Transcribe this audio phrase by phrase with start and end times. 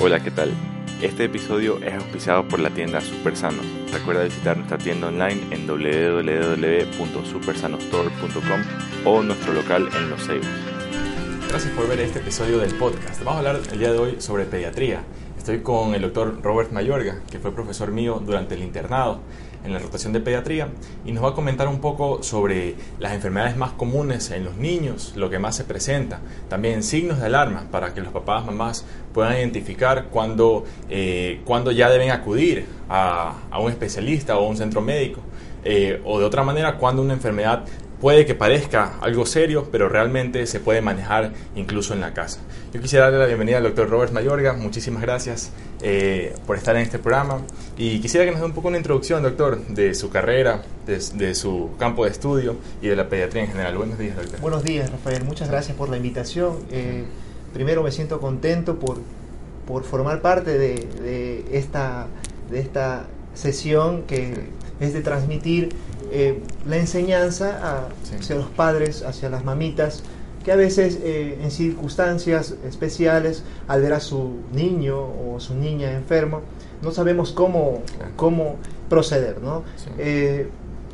[0.00, 0.52] Hola, ¿qué tal?
[1.02, 3.60] Este episodio es auspiciado por la tienda Supersano.
[3.92, 8.60] Recuerda visitar nuestra tienda online en www.supersanostore.com
[9.04, 10.46] o nuestro local en Los Ceibos.
[11.48, 13.24] Gracias por ver este episodio del podcast.
[13.24, 15.02] Vamos a hablar el día de hoy sobre pediatría.
[15.48, 19.20] Estoy con el doctor Robert Mayorga, que fue profesor mío durante el internado
[19.64, 20.68] en la rotación de pediatría
[21.06, 25.14] y nos va a comentar un poco sobre las enfermedades más comunes en los niños,
[25.16, 26.20] lo que más se presenta,
[26.50, 28.84] también signos de alarma para que los papás, mamás
[29.14, 34.82] puedan identificar cuando, eh, cuando ya deben acudir a, un especialista o a un centro
[34.82, 35.22] médico.
[35.64, 37.64] Eh, o de otra manera, cuando una enfermedad
[38.02, 42.40] puede que parezca algo serio, pero realmente se puede manejar incluso en la casa.
[42.72, 45.50] Yo quisiera darle la bienvenida al doctor Robert Mayorga, muchísimas gracias
[45.80, 47.40] eh, por estar en este programa
[47.78, 51.34] y quisiera que nos dé un poco una introducción, doctor, de su carrera, de, de,
[51.34, 53.78] su campo de estudio y de la pediatría en general.
[53.78, 54.40] Buenos días, doctor.
[54.40, 56.58] Buenos días, Rafael, muchas gracias por la invitación.
[56.70, 57.04] Eh,
[57.54, 58.98] primero me siento contento por,
[59.66, 62.06] por formar parte de, de, esta,
[62.50, 65.70] de esta sesión que es de transmitir
[66.12, 68.16] eh, la enseñanza a, sí.
[68.20, 70.02] hacia los padres, hacia las mamitas,
[70.48, 75.92] que a veces eh, en circunstancias especiales, al ver a su niño o su niña
[75.92, 76.40] enfermo,
[76.80, 78.12] no sabemos cómo, claro.
[78.16, 78.56] cómo
[78.88, 79.42] proceder.
[79.42, 79.62] ¿no?
[79.76, 79.90] Sí.
[79.98, 80.48] Eh,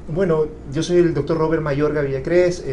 [0.08, 2.64] bueno, yo soy el doctor Robert Mayorga Villacrés,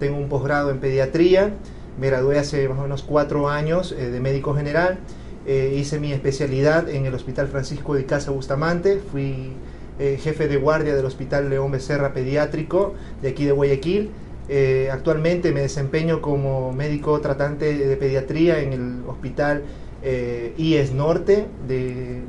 [0.00, 1.52] tengo un posgrado en pediatría,
[2.00, 4.98] me gradué hace más o menos cuatro años de médico general,
[5.46, 9.52] hice mi especialidad en el Hospital Francisco de Casa Bustamante, fui
[9.96, 14.10] eh, jefe de guardia del Hospital León Becerra Pediátrico de aquí de Guayaquil.
[14.48, 19.62] Eh, actualmente me desempeño como médico tratante de pediatría en el Hospital
[20.02, 22.20] eh, IES Norte de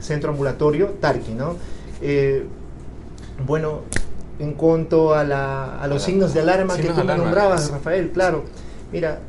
[0.00, 1.32] Centro Ambulatorio Tarqui.
[1.32, 1.56] ¿no?
[3.46, 3.82] bueno,
[4.38, 7.72] en cuanto a, la, a los signos de alarma signos que tú me nombrabas, sí.
[7.72, 8.44] Rafael, claro.
[8.90, 9.20] Mira,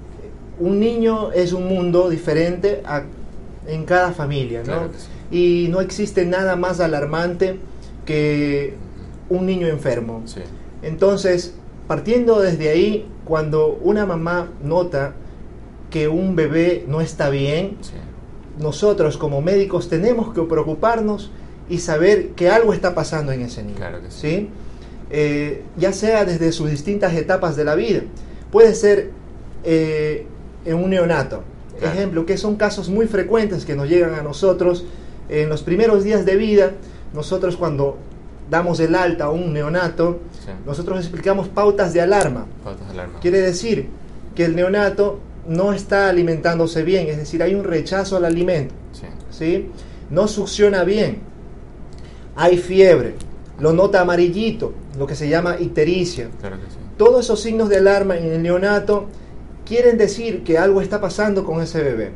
[0.60, 3.04] un niño es un mundo diferente a,
[3.68, 4.66] en cada familia, ¿no?
[4.66, 5.08] Claro sí.
[5.32, 7.58] Y no existe nada más alarmante
[8.06, 8.74] que
[9.30, 10.24] un niño enfermo.
[10.26, 10.42] Sí.
[10.82, 11.54] Entonces,
[11.92, 15.14] partiendo desde ahí, cuando una mamá nota
[15.90, 17.92] que un bebé no está bien, sí.
[18.58, 21.32] nosotros como médicos tenemos que preocuparnos
[21.68, 23.76] y saber que algo está pasando en ese niño.
[23.76, 24.20] Claro que sí.
[24.22, 24.50] ¿sí?
[25.10, 28.04] Eh, ya sea desde sus distintas etapas de la vida.
[28.54, 29.10] Puede ser
[29.66, 30.26] eh,
[30.64, 31.44] en un neonato.
[31.78, 31.94] Claro.
[31.94, 34.86] Ejemplo, que son casos muy frecuentes que nos llegan a nosotros
[35.28, 36.72] en los primeros días de vida
[37.14, 37.98] nosotros cuando
[38.52, 40.52] damos el alta a un neonato, sí.
[40.66, 42.46] nosotros explicamos pautas de alarma.
[42.64, 43.20] Pautas de alarma.
[43.22, 43.88] Quiere decir
[44.36, 48.76] que el neonato no está alimentándose bien, es decir, hay un rechazo al alimento.
[48.92, 49.08] Sí.
[49.30, 49.72] ¿sí?
[50.10, 51.20] No succiona bien.
[52.36, 53.16] Hay fiebre,
[53.58, 56.30] lo nota amarillito, lo que se llama ictericia.
[56.42, 56.78] Claro sí.
[56.98, 59.08] Todos esos signos de alarma en el neonato
[59.66, 62.12] quieren decir que algo está pasando con ese bebé.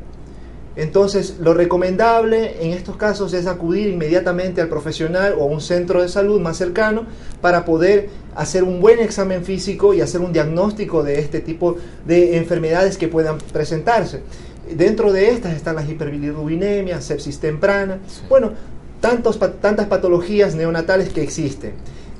[0.75, 6.01] Entonces, lo recomendable en estos casos es acudir inmediatamente al profesional o a un centro
[6.01, 7.05] de salud más cercano
[7.41, 12.37] para poder hacer un buen examen físico y hacer un diagnóstico de este tipo de
[12.37, 14.21] enfermedades que puedan presentarse.
[14.69, 18.21] Dentro de estas están las hiperbilirrubinemia, sepsis temprana, sí.
[18.27, 18.51] bueno,
[18.99, 21.73] tantos, tantas patologías neonatales que existen.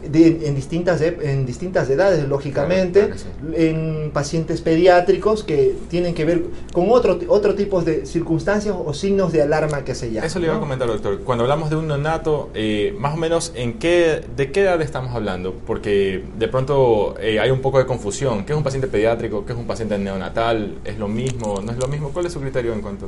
[0.09, 3.65] De, en, distintas, en distintas edades, lógicamente, claro, claro, sí.
[3.65, 6.43] en pacientes pediátricos que tienen que ver
[6.73, 10.27] con otro, otro tipo de circunstancias o signos de alarma que se llaman.
[10.27, 10.59] Eso le iba ¿no?
[10.59, 11.19] a comentar, doctor.
[11.21, 15.13] Cuando hablamos de un neonato, eh, más o menos, ¿en qué, ¿de qué edad estamos
[15.13, 15.53] hablando?
[15.65, 18.45] Porque de pronto eh, hay un poco de confusión.
[18.45, 19.45] ¿Qué es un paciente pediátrico?
[19.45, 20.75] ¿Qué es un paciente neonatal?
[20.83, 21.61] ¿Es lo mismo?
[21.63, 22.09] ¿No es lo mismo?
[22.09, 23.07] ¿Cuál es su criterio en cuanto?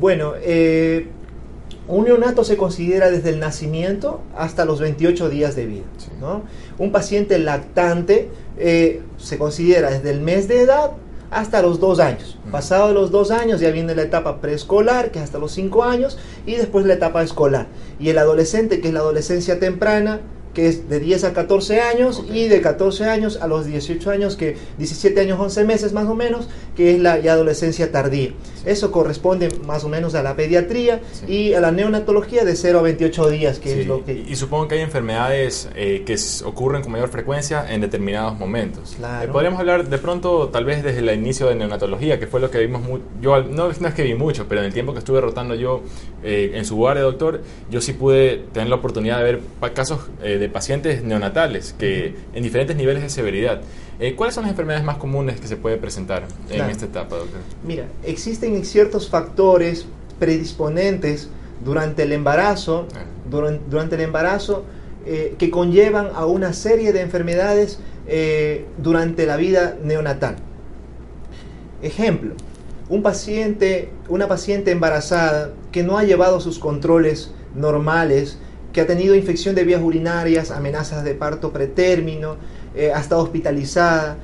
[0.00, 1.06] Bueno, eh,
[1.88, 5.84] un neonato se considera desde el nacimiento hasta los 28 días de vida.
[5.96, 6.10] Sí.
[6.20, 6.42] ¿no?
[6.78, 8.28] Un paciente lactante
[8.58, 10.92] eh, se considera desde el mes de edad
[11.30, 12.38] hasta los dos años.
[12.46, 12.50] Mm.
[12.50, 16.18] Pasado los dos años ya viene la etapa preescolar, que es hasta los cinco años,
[16.46, 17.66] y después la etapa escolar.
[17.98, 20.20] Y el adolescente, que es la adolescencia temprana,
[20.58, 22.46] que es de 10 a 14 años, okay.
[22.46, 26.16] y de 14 años a los 18 años, que 17 años, 11 meses más o
[26.16, 28.30] menos, que es la ya adolescencia tardía.
[28.30, 28.64] Sí.
[28.66, 31.32] Eso corresponde más o menos a la pediatría sí.
[31.32, 33.80] y a la neonatología de 0 a 28 días, que sí.
[33.82, 34.14] es lo que...
[34.14, 38.96] Y supongo que hay enfermedades eh, que ocurren con mayor frecuencia en determinados momentos.
[38.96, 39.28] Claro.
[39.28, 42.50] Eh, podríamos hablar de pronto, tal vez desde el inicio de neonatología, que fue lo
[42.50, 44.98] que vimos, muy, yo no, no, es que vi mucho, pero en el tiempo que
[44.98, 45.84] estuve rotando yo
[46.24, 49.40] eh, en su guardia, doctor, yo sí pude tener la oportunidad de ver
[49.72, 53.60] casos eh, de pacientes neonatales que en diferentes niveles de severidad.
[54.00, 56.64] Eh, ¿Cuáles son las enfermedades más comunes que se puede presentar claro.
[56.64, 57.40] en esta etapa, doctor?
[57.66, 59.86] Mira, existen ciertos factores
[60.18, 61.28] predisponentes
[61.64, 63.00] durante el embarazo, Ah.
[63.30, 64.64] durante, durante, el embarazo
[65.04, 70.36] eh, que conllevan a una serie de enfermedades eh, durante la vida neonatal.
[71.82, 72.34] Ejemplo,
[72.88, 78.38] un paciente, una paciente embarazada que no ha llevado sus controles normales,
[78.72, 82.36] que ha tenido infección de vías urinarias, amenazas de parto pretérmino,
[82.74, 84.16] eh, ha estado hospitalizada,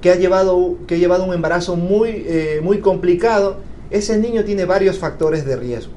[0.00, 3.58] que ha llevado, que ha llevado un embarazo muy, eh, muy complicado,
[3.90, 5.92] ese niño tiene varios factores de riesgo.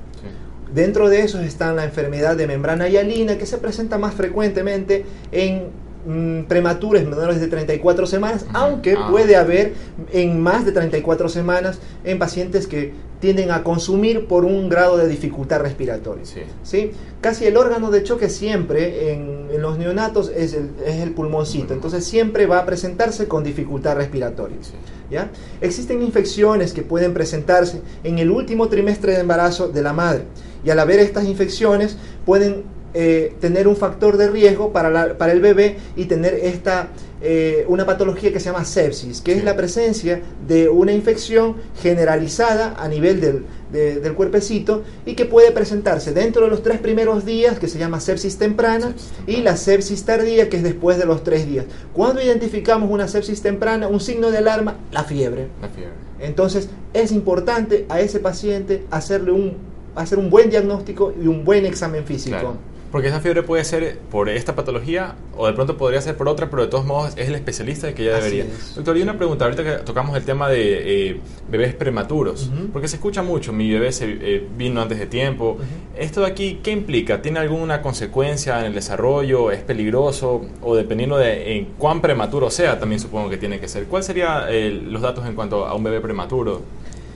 [0.73, 5.87] Dentro de esos están la enfermedad de membrana hialina, que se presenta más frecuentemente en
[6.05, 9.07] mm, prematuros menores de 34 semanas, aunque Ah.
[9.09, 9.73] puede haber
[10.13, 15.07] en más de 34 semanas en pacientes que tienden a consumir por un grado de
[15.07, 16.25] dificultad respiratoria.
[16.25, 16.41] Sí.
[16.63, 16.91] ¿sí?
[17.21, 21.73] Casi el órgano de choque siempre en, en los neonatos es el, es el pulmoncito,
[21.73, 24.57] entonces siempre va a presentarse con dificultad respiratoria.
[24.61, 24.73] Sí.
[25.09, 25.29] ¿ya?
[25.61, 30.23] Existen infecciones que pueden presentarse en el último trimestre de embarazo de la madre
[30.63, 35.31] y al haber estas infecciones pueden eh, tener un factor de riesgo para, la- para
[35.31, 36.87] el bebé y tener esta,
[37.21, 39.39] eh, una patología que se llama sepsis, que Sí.
[39.39, 45.25] es la presencia de una infección generalizada a nivel del, de- del cuerpecito y que
[45.25, 49.39] puede presentarse dentro de los tres primeros días, que se llama sepsis temprana, Sepsis temprana.
[49.39, 51.65] y la sepsis tardía, que es después de los tres días.
[51.93, 55.47] Cuando identificamos una sepsis temprana, un signo de alarma, la fiebre.
[55.61, 55.93] La fiebre.
[56.19, 59.53] Entonces es importante a ese paciente hacerle un,
[59.95, 62.37] hacer un buen diagnóstico y un buen examen físico.
[62.37, 62.57] Claro.
[62.91, 66.49] Porque esa fiebre puede ser por esta patología o de pronto podría ser por otra,
[66.49, 68.45] pero de todos modos es el especialista el que ya debería.
[68.75, 71.19] Doctor, y una pregunta, ahorita que tocamos el tema de eh,
[71.49, 72.67] bebés prematuros, Ujú.
[72.71, 75.51] porque se escucha mucho, mi bebé se eh, vino antes de tiempo.
[75.51, 75.63] Ujú.
[75.97, 77.21] ¿Esto de aquí qué implica?
[77.21, 79.51] ¿Tiene alguna consecuencia en el desarrollo?
[79.51, 80.45] ¿Es peligroso?
[80.61, 83.85] O dependiendo de en cuán prematuro sea, también supongo que tiene que ser.
[83.85, 86.61] ¿Cuáles serían los datos en cuanto a un bebé prematuro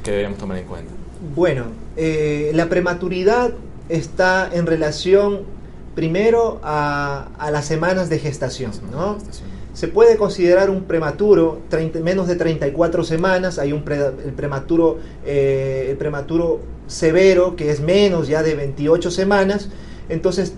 [0.03, 0.91] que deberíamos tomar en cuenta?
[1.35, 1.65] Bueno,
[1.95, 3.51] eh, la prematuridad
[3.89, 5.60] está en relación
[5.95, 9.17] primero a, a las semanas de gestación, ¿no?
[9.73, 14.97] Se puede considerar un prematuro 30 menos de 34 semanas, hay un pre- el prematuro
[15.25, 19.69] eh, el prematuro severo que es menos ya de 28 semanas,
[20.09, 20.53] entonces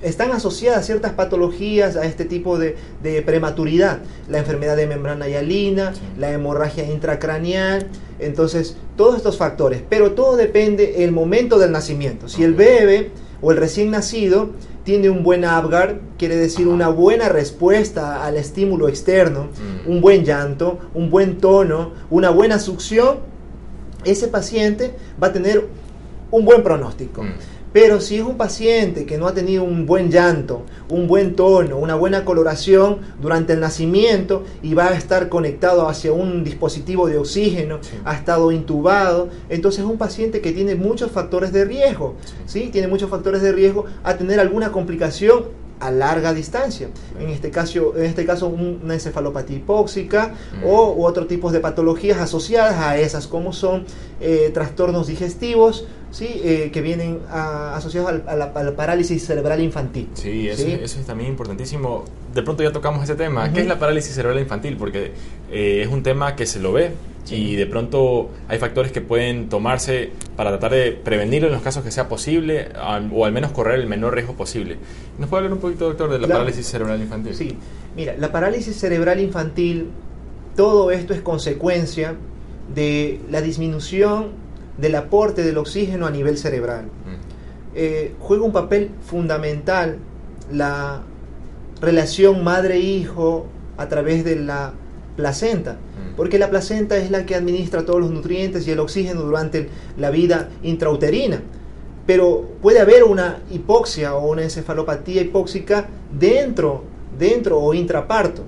[0.00, 5.92] están asociadas ciertas patologías a este tipo de, de prematuridad, la enfermedad de membrana hialina,
[5.94, 6.00] Sí.
[6.18, 7.86] la hemorragia intracraneal,
[8.18, 12.28] entonces todos estos factores, pero todo depende del momento del nacimiento.
[12.28, 13.10] Si el bebé
[13.42, 14.50] o el recién nacido
[14.84, 19.48] tiene un buen Apgar, quiere decir una buena respuesta al estímulo externo,
[19.86, 19.90] Mm.
[19.90, 23.16] un buen llanto, un buen tono, una buena succión,
[24.04, 25.66] ese paciente va a tener
[26.30, 27.22] un buen pronóstico.
[27.22, 27.32] Mm.
[27.74, 31.76] Pero si es un paciente que no ha tenido un buen llanto, un buen tono,
[31.76, 37.18] una buena coloración durante el nacimiento y va a estar conectado hacia un dispositivo de
[37.18, 37.96] oxígeno, Sí.
[38.04, 42.34] ha estado intubado, entonces es un paciente que tiene muchos factores de riesgo, Sí.
[42.46, 42.68] ¿sí?
[42.70, 45.46] Tiene muchos factores de riesgo a tener alguna complicación
[45.80, 46.88] a larga distancia.
[47.20, 50.32] En este caso, en este caso un- una encefalopatía hipóxica
[50.62, 50.66] Mm.
[50.66, 53.84] o u otro tipo de patologías asociadas a esas, como son
[54.20, 56.40] eh, trastornos digestivos, ¿sí?
[56.44, 60.08] Eh, que vienen a- asociados al- a la, a la parálisis cerebral infantil.
[60.14, 60.78] Sí, eso, ¿sí?
[60.80, 62.04] eso es también importantísimo.
[62.32, 63.52] De pronto ya tocamos ese tema.
[63.52, 64.76] ¿Qué es la parálisis cerebral infantil?
[64.76, 65.12] Porque
[65.50, 66.92] eh, es un tema que se lo ve
[67.24, 67.36] Sí.
[67.36, 71.82] y de pronto hay factores que pueden tomarse para tratar de prevenirlo en los casos
[71.82, 74.76] que sea posible al- o al menos correr el menor riesgo posible.
[75.18, 76.40] ¿Nos puede hablar un poquito, doctor, de la Claro.
[76.40, 77.34] parálisis cerebral infantil?
[77.34, 77.56] Sí,
[77.96, 79.86] mira, la parálisis cerebral infantil,
[80.54, 82.14] todo esto es consecuencia
[82.74, 84.43] de la disminución
[84.78, 86.84] del aporte del oxígeno a nivel cerebral.
[86.86, 87.76] Mm.
[87.76, 89.98] Eh, juega un papel fundamental
[90.52, 91.02] la
[91.80, 94.72] relación madre-hijo a través de la
[95.16, 96.16] placenta, Mm.
[96.16, 100.10] porque la placenta es la que administra todos los nutrientes y el oxígeno durante la
[100.10, 101.42] vida intrauterina.
[102.06, 106.82] Pero puede haber una hipoxia o una encefalopatía hipóxica dentro,
[107.18, 108.42] dentro o intraparto.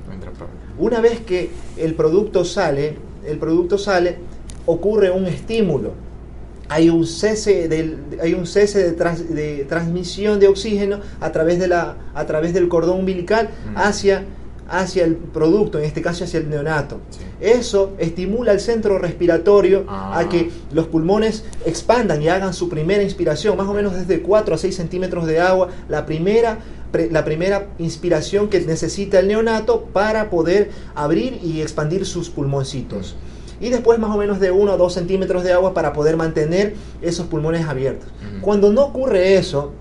[0.78, 4.18] Una vez que el producto sale, el producto sale,
[4.66, 5.92] ocurre un estímulo.
[6.68, 11.58] Hay un cese, del, hay un cese de, trans- de transmisión de oxígeno a través,
[11.58, 13.76] de la, a través del cordón umbilical Mm.
[13.76, 14.24] hacia,
[14.68, 17.00] hacia el producto, en este caso hacia el neonato.
[17.10, 17.20] Sí.
[17.40, 20.18] Eso estimula el centro respiratorio Ah.
[20.18, 24.54] a que los pulmones expandan y hagan su primera inspiración, más o menos desde 4
[24.56, 26.58] a 6 centímetros de agua, la primera,
[27.12, 33.14] la primera inspiración que necesita el neonato para poder abrir y expandir sus pulmoncitos.
[33.60, 36.74] Y después más o menos de 1 a 2 centímetros de agua para poder mantener
[37.02, 38.08] esos pulmones abiertos.
[38.42, 39.72] Cuando no ocurre eso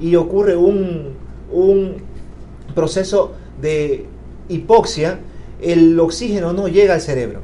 [0.00, 1.14] y ocurre un,
[1.52, 1.96] un
[2.74, 4.06] proceso de
[4.48, 5.18] hipoxia,
[5.60, 7.40] el oxígeno no llega al cerebro.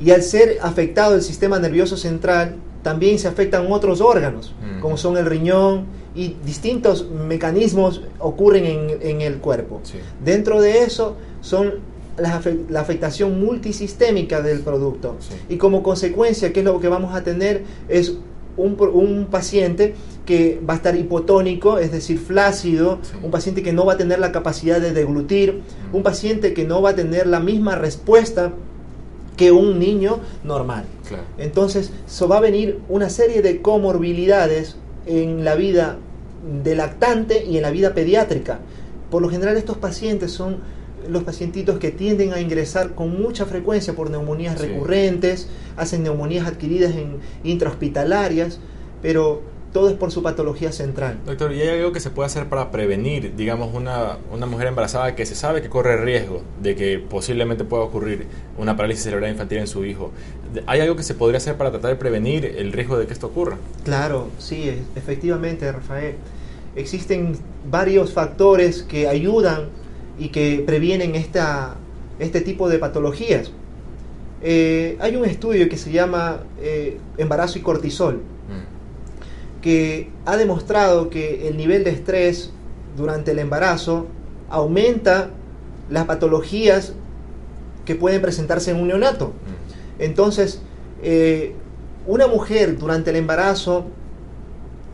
[0.00, 4.80] Y al ser afectado el sistema nervioso central, también se afectan otros órganos, Mm.
[4.80, 9.80] como son el riñón y distintos mecanismos ocurren en, en el cuerpo.
[9.84, 9.98] Sí.
[10.24, 11.74] Dentro de eso son
[12.18, 15.16] la, afe- la afectación multisistémica del producto.
[15.20, 15.34] Sí.
[15.48, 17.62] Y como consecuencia, ¿qué es lo que vamos a tener?
[17.88, 18.14] Es
[18.56, 19.94] un, un paciente
[20.26, 23.16] que va a estar hipotónico, es decir, flácido, Sí.
[23.22, 26.82] un paciente que no va a tener la capacidad de deglutir, un paciente que no
[26.82, 28.52] va a tener la misma respuesta
[29.36, 30.84] que un niño normal.
[31.08, 31.24] Claro.
[31.38, 34.76] Entonces, so va a venir una serie de comorbilidades
[35.06, 35.96] en la vida
[36.62, 38.60] de lactante y en la vida pediátrica.
[39.10, 40.58] Por lo general, estos pacientes son
[41.08, 44.66] los pacientitos que tienden a ingresar con mucha frecuencia por neumonías Sí.
[44.66, 48.58] recurrentes, hacen neumonías adquiridas en intrahospitalarias,
[49.00, 49.42] pero
[49.72, 51.18] todo es por su patología central.
[51.24, 55.14] Doctor, ¿y hay algo que se puede hacer para prevenir, digamos, una, una mujer embarazada
[55.16, 58.26] que se sabe que corre riesgo de que posiblemente pueda ocurrir
[58.58, 60.10] una parálisis cerebral infantil en su hijo?
[60.66, 63.28] ¿Hay algo que se podría hacer para tratar de prevenir el riesgo de que esto
[63.28, 63.56] ocurra?
[63.82, 66.16] Claro, sí, e- efectivamente, Rafael.
[66.76, 67.36] Existen
[67.70, 69.68] varios factores que ayudan
[70.18, 71.76] y que previenen esta,
[72.18, 73.50] este tipo de patologías.
[74.42, 78.16] Eh, hay un estudio que se llama eh, embarazo y cortisol,
[78.48, 79.62] Mm.
[79.62, 82.50] que ha demostrado que el nivel de estrés
[82.96, 84.06] durante el embarazo
[84.50, 85.30] aumenta
[85.88, 86.92] las patologías
[87.84, 89.28] que pueden presentarse en un neonato.
[89.28, 90.02] Mm.
[90.02, 90.60] Entonces,
[91.02, 91.54] eh,
[92.06, 93.86] una mujer durante el embarazo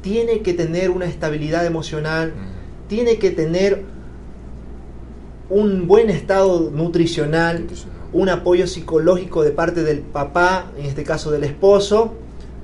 [0.03, 2.89] tiene que tener una estabilidad emocional, Mm.
[2.89, 3.83] tiene que tener
[5.51, 7.67] un buen estado nutricional,
[8.13, 12.15] un apoyo psicológico de parte del papá, en este caso del esposo,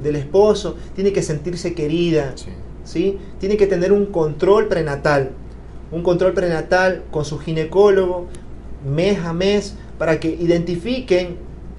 [0.03, 2.51] del esposo, tiene que sentirse querida, Sí.
[2.85, 3.19] ¿sí?
[3.39, 5.31] Tiene que tener un control prenatal,
[5.93, 8.27] un control prenatal con su ginecólogo
[8.87, 11.37] mes a mes para que identifiquen,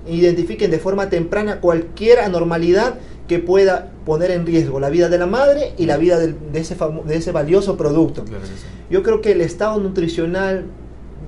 [0.08, 2.96] identifiquen de forma temprana cualquier anormalidad
[3.28, 6.76] que pueda poner en riesgo la vida de la madre y la vida de, ese
[7.06, 8.24] de ese valioso producto.
[8.24, 8.54] Claro que sí.
[8.90, 10.66] Yo creo que el estado nutricional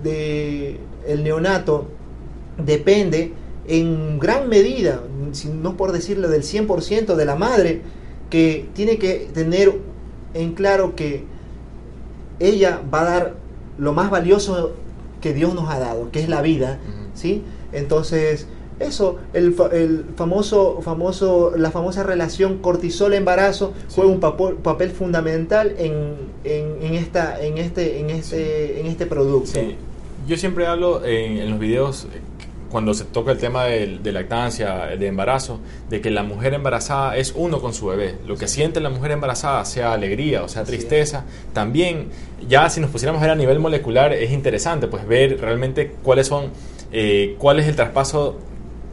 [0.08, 1.88] del el neonato
[2.66, 3.32] depende
[3.68, 5.02] en gran medida,
[5.34, 7.82] si no por decirlo del 100% de la madre,
[8.30, 9.74] que tiene que tener
[10.34, 11.24] en claro que
[12.40, 13.34] ella va a dar
[13.78, 14.74] lo más valioso
[15.22, 17.10] que Dios nos ha dado, que es la vida, Ujú.
[17.14, 17.44] ¿sí?
[17.74, 18.48] Entonces,
[18.80, 23.96] eso, el, fa- el famoso, famoso, la famosa relación cortisol-embarazo Sí.
[23.96, 25.94] juega un papo- papel fundamental en,
[26.44, 29.52] en, en esta, en, este, en, este, en este producto.
[29.60, 29.76] Sí,
[30.28, 32.20] yo siempre hablo en, en los videos eh,
[32.70, 37.16] cuando se toca el tema del- de, lactancia, de embarazo, de que la mujer embarazada
[37.16, 38.16] es uno con su bebé.
[38.28, 42.10] Lo que siente la mujer embarazada, sea alegría o sea tristeza, también
[42.48, 46.28] ya si nos pusiéramos a ver a nivel molecular es interesante, pues ver realmente cuáles
[46.28, 46.52] son,
[46.92, 48.38] eh, cuál es el traspaso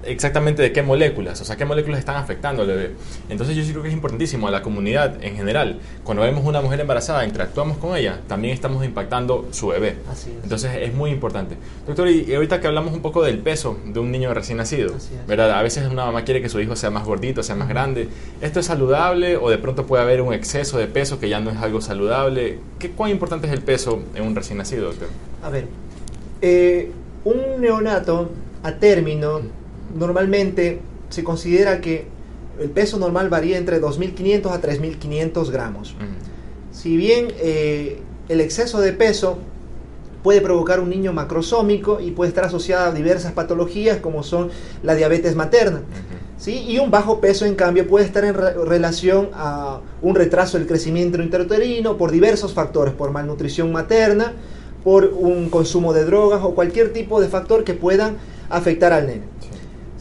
[0.07, 2.91] exactamente de qué moléculas, o sea, qué moléculas están afectando al bebé.
[3.29, 6.61] Entonces yo sí creo que es importantísimo a la comunidad en general, cuando vemos una
[6.61, 9.97] mujer embarazada, interactuamos con ella, también estamos impactando su bebé.
[10.11, 10.43] Así es.
[10.43, 11.57] Entonces es muy importante.
[11.87, 14.95] Doctor, y ahorita que hablamos un poco del peso de un niño recién nacido.
[15.27, 15.53] ¿verdad?
[15.53, 18.09] A veces una mamá quiere que su hijo sea más gordito, sea más grande.
[18.41, 21.51] ¿Esto es saludable o de pronto puede haber un exceso de peso que ya no
[21.51, 22.59] es algo saludable?
[22.79, 25.09] ¿Qué, ¿Cuán importante es el peso en un recién nacido, doctor?
[25.43, 25.67] A ver,
[26.41, 26.91] eh,
[27.25, 28.31] un neonato
[28.63, 29.43] a término
[29.95, 32.07] normalmente se considera que
[32.61, 35.95] el peso normal varía entre 2.500 a 3.500 gramos.
[35.95, 39.39] Mm, Si bien eh, el exceso de peso
[40.23, 44.51] puede provocar un niño macrosómico y puede estar asociado a diversas patologías como son
[44.83, 45.83] la diabetes materna.
[46.39, 46.65] ¿sí?
[46.67, 50.67] Y un bajo peso, en cambio, puede estar en re- relación a un retraso del
[50.67, 54.33] crecimiento intrauterino por diversos factores, por malnutrición materna,
[54.83, 58.17] por un consumo de drogas o cualquier tipo de factor que puedan
[58.51, 59.23] afectar al nene.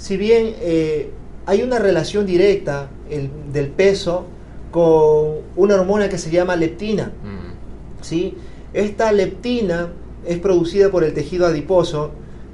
[0.04, 1.12] Si bien eh,
[1.46, 4.26] hay una relación directa el- del peso
[4.70, 8.36] con una hormona que se llama leptina, Mm, ¿sí?
[8.74, 9.94] Esta leptina
[10.28, 12.12] es producida por el tejido adiposo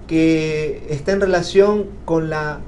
[0.07, 2.59] que está en relación con la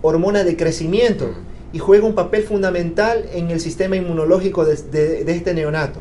[0.00, 1.28] hormona de crecimiento
[1.74, 6.00] y juega un papel fundamental en el sistema inmunológico de, de- de este neonato.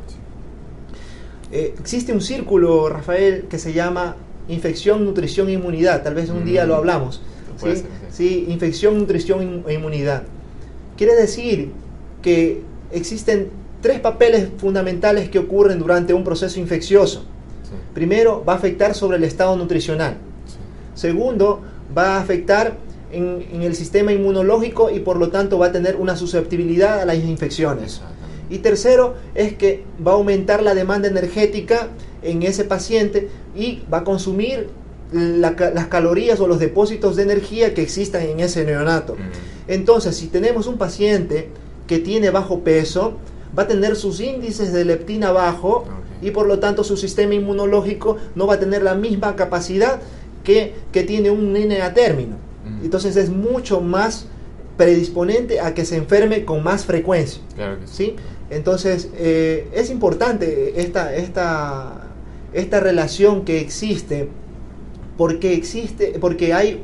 [1.51, 4.15] Eh, existe un círculo, Rafael, que se llama
[4.47, 6.03] infección, nutrición e inmunidad.
[6.03, 6.67] Tal vez un día Mm.
[6.69, 7.21] lo hablamos.
[7.63, 7.81] Puede ¿sí?
[7.81, 10.23] ser, Sí, infección, nutrición e inmunidad.
[10.97, 11.71] Quiere decir
[12.21, 13.49] que existen
[13.81, 17.21] tres papeles fundamentales que ocurren durante un proceso infeccioso.
[17.63, 20.13] sí, Primero, va a afectar sobre el estado nutricional.
[20.45, 20.57] sí.
[20.93, 21.61] Segundo,
[21.97, 22.77] va a afectar
[23.11, 27.05] en, en el sistema inmunológico y por lo tanto va a tener una susceptibilidad a
[27.05, 28.01] las infecciones.
[28.49, 31.87] Y tercero, es que va a aumentar la demanda energética
[32.21, 34.69] en ese paciente y va a consumir
[35.13, 39.15] la las calorías o los depósitos de energía que existan en ese neonato.
[39.15, 41.49] Mm, Entonces, si tenemos un paciente
[41.87, 43.17] que tiene bajo peso,
[43.57, 45.85] va a tener sus índices de leptina bajo
[46.21, 49.99] y por lo tanto su sistema inmunológico no va a tener la misma capacidad
[50.43, 52.37] que, que tiene un nene a término.
[52.65, 52.85] Mm.
[52.85, 54.27] Entonces es mucho más
[54.77, 57.41] predisponente a que se enferme con más frecuencia.
[57.55, 57.93] Claro que sí.
[57.93, 58.15] ¿sí?
[58.49, 62.07] Entonces, eh, es importante esta, esta,
[62.53, 64.29] esta relación que existe,
[65.17, 66.83] porque existe, porque hay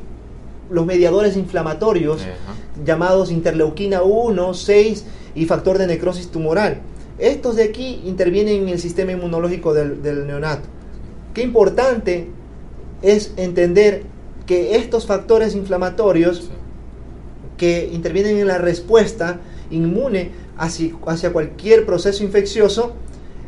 [0.70, 2.54] los mediadores inflamatorios Ajá.
[2.84, 6.80] llamados interleuquina 1, 6 y factor de necrosis tumoral.
[7.18, 10.68] Estos de aquí intervienen en el sistema inmunológico del, del neonato.
[11.34, 12.28] Qué importante
[13.02, 14.04] es entender
[14.46, 16.48] que estos factores inflamatorios Sí.
[17.56, 19.38] que intervienen en la respuesta
[19.70, 22.92] inmune hacia, hacia cualquier proceso infeccioso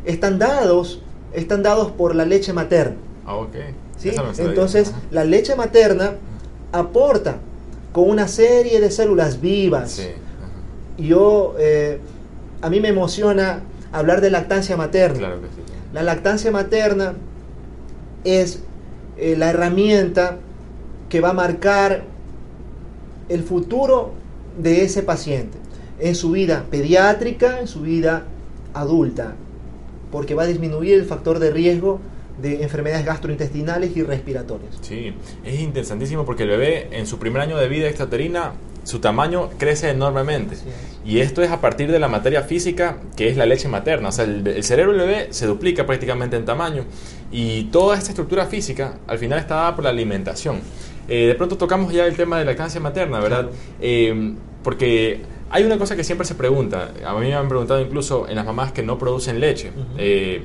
[0.05, 1.01] están dados,
[1.33, 2.97] están dados por la leche materna.
[3.25, 3.55] Ah, ok.
[4.37, 6.13] Entonces, la leche materna
[6.71, 7.37] aporta
[7.91, 9.91] con una serie de células vivas.
[9.91, 10.07] Sí.
[10.97, 11.99] Yo, eh,
[12.61, 15.17] a mí me emociona hablar de lactancia materna.
[15.17, 15.73] Claro que sí.
[15.93, 17.13] La lactancia materna
[18.23, 18.59] es
[19.17, 20.37] eh, la herramienta
[21.09, 22.03] que va a marcar
[23.29, 24.11] el futuro
[24.57, 25.57] de ese paciente
[25.99, 28.23] en su vida pediátrica, en su vida
[28.73, 29.35] adulta,
[30.11, 31.99] porque va a disminuir el factor de riesgo
[32.41, 34.77] de enfermedades gastrointestinales y respiratorias.
[34.81, 35.13] Sí,
[35.45, 39.89] es interesantísimo porque el bebé en su primer año de vida extraterina, su tamaño crece
[39.89, 40.55] enormemente.
[40.55, 40.63] Es.
[41.05, 44.09] Y esto es a partir de la materia física que es la leche materna.
[44.09, 46.85] O sea, el, el cerebro del bebé se duplica prácticamente en tamaño.
[47.31, 50.61] Y toda esta estructura física al final está dada por la alimentación.
[51.07, 53.41] Eh, de pronto tocamos ya el tema de lactancia materna, ¿verdad?
[53.41, 53.55] Claro.
[53.81, 56.91] Eh, porque hay una cosa que siempre se pregunta.
[57.05, 59.71] A mí me han preguntado incluso en las mamás que no producen leche.
[59.97, 60.43] Eh,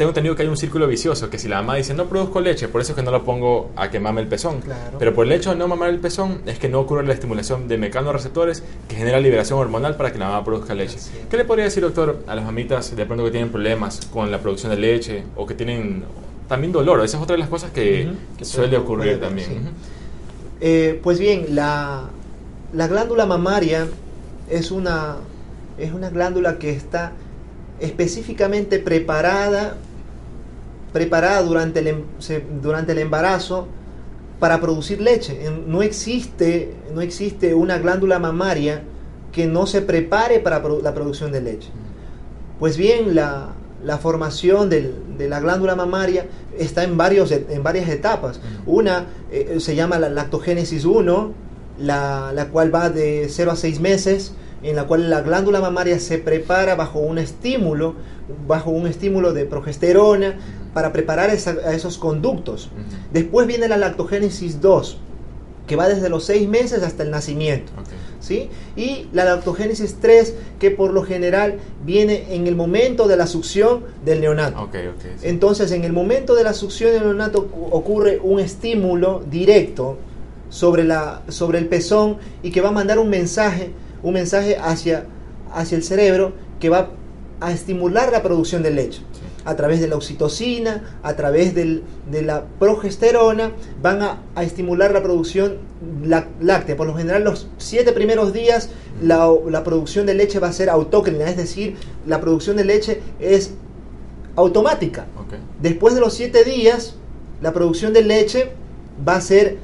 [0.00, 2.68] tengo entendido que hay un círculo vicioso, que si la mamá dice no produzco leche,
[2.68, 4.62] por eso es que no la pongo a que mame el pezón.
[4.62, 4.96] Claro.
[4.98, 7.68] Pero por el hecho de no mamar el pezón es que no ocurre la estimulación
[7.68, 10.96] de mecanorreceptores que genera liberación hormonal para que la mamá produzca leche.
[11.28, 14.38] ¿Qué le podría decir, doctor, a las mamitas de pronto que tienen problemas con la
[14.40, 16.02] producción de leche o que tienen
[16.48, 17.04] también dolor?
[17.04, 19.48] Esa es otra de las cosas que, suele ocurrir Puede- también.
[19.48, 19.54] sí.
[20.62, 22.04] Eh, pues bien, la,
[22.72, 23.86] la glándula mamaria
[24.48, 25.16] es una,
[25.76, 27.12] es una glándula que está
[27.80, 29.76] específicamente preparada,
[30.92, 32.04] preparada durante el, em-
[32.62, 33.68] durante el embarazo
[34.38, 35.38] para producir leche.
[35.66, 38.82] No existe, no existe una glándula mamaria
[39.32, 41.68] que no se prepare para la producción de leche.
[42.58, 43.50] Pues bien, la,
[43.84, 46.26] la formación del- de la glándula mamaria
[46.58, 48.40] está en, varios, en varias etapas.
[48.64, 48.78] Ujú.
[48.78, 51.32] Una eh, se llama la lactogénesis 1,
[51.78, 55.98] la, la cual va de 0 a 6 meses, en la cual la glándula mamaria
[56.00, 57.94] se prepara bajo un estímulo,
[58.46, 60.38] bajo un estímulo de progesterona,
[60.74, 62.70] para preparar esa- a esos conductos.
[63.12, 64.98] Después viene la lactogénesis 2,
[65.66, 67.72] que va desde los 6 meses hasta el nacimiento.
[67.78, 67.88] Ok.
[68.20, 68.50] ¿sí?
[68.76, 71.54] Y la lactogénesis 3, que por lo general
[71.86, 74.60] viene en el momento de la succión del neonato.
[75.20, 75.28] Sí.
[75.28, 79.96] Entonces, en el momento de la succión del neonato ocu- ocurre un estímulo directo
[80.50, 83.70] sobre, la, sobre el pezón y que va a mandar un mensaje,
[84.02, 85.06] un mensaje hacia,
[85.54, 86.90] hacia el cerebro que va
[87.40, 89.00] a estimular la producción de leche.
[89.44, 94.92] A través de la oxitocina, a través del- de la progesterona, van a, a estimular
[94.92, 95.56] la producción
[96.04, 96.76] lá- láctea.
[96.76, 98.68] Por lo general, los siete primeros días
[99.02, 101.76] la, la producción de leche va a ser autócrina, es decir,
[102.06, 103.52] la producción de leche es
[104.36, 105.06] automática.
[105.60, 106.94] Después de los siete días,
[107.40, 108.50] la producción de leche
[109.06, 109.56] va a ser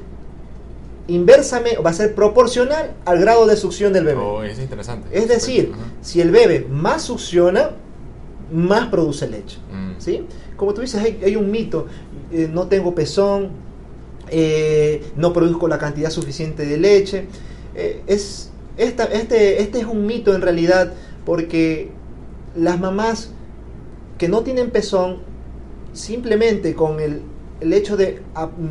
[1.07, 4.19] inversamente, va a ser proporcional al grado de succión del bebé.
[4.21, 5.07] Oh, es interesante.
[5.11, 7.71] Es decir, si el bebé más succiona,
[8.51, 9.57] más produce leche.
[9.71, 9.99] Mm.
[9.99, 10.25] ¿sí?
[10.55, 11.87] Como tú dices, hay, hay un mito,
[12.31, 13.49] eh, no tengo pezón,
[14.29, 17.25] eh, no produzco la cantidad suficiente de leche.
[17.75, 20.93] Eh, es, esta, este, este es un mito en realidad
[21.25, 21.89] porque
[22.55, 23.31] las mamás
[24.17, 25.19] que no tienen pezón,
[25.93, 27.21] simplemente con el,
[27.61, 28.21] el hecho de,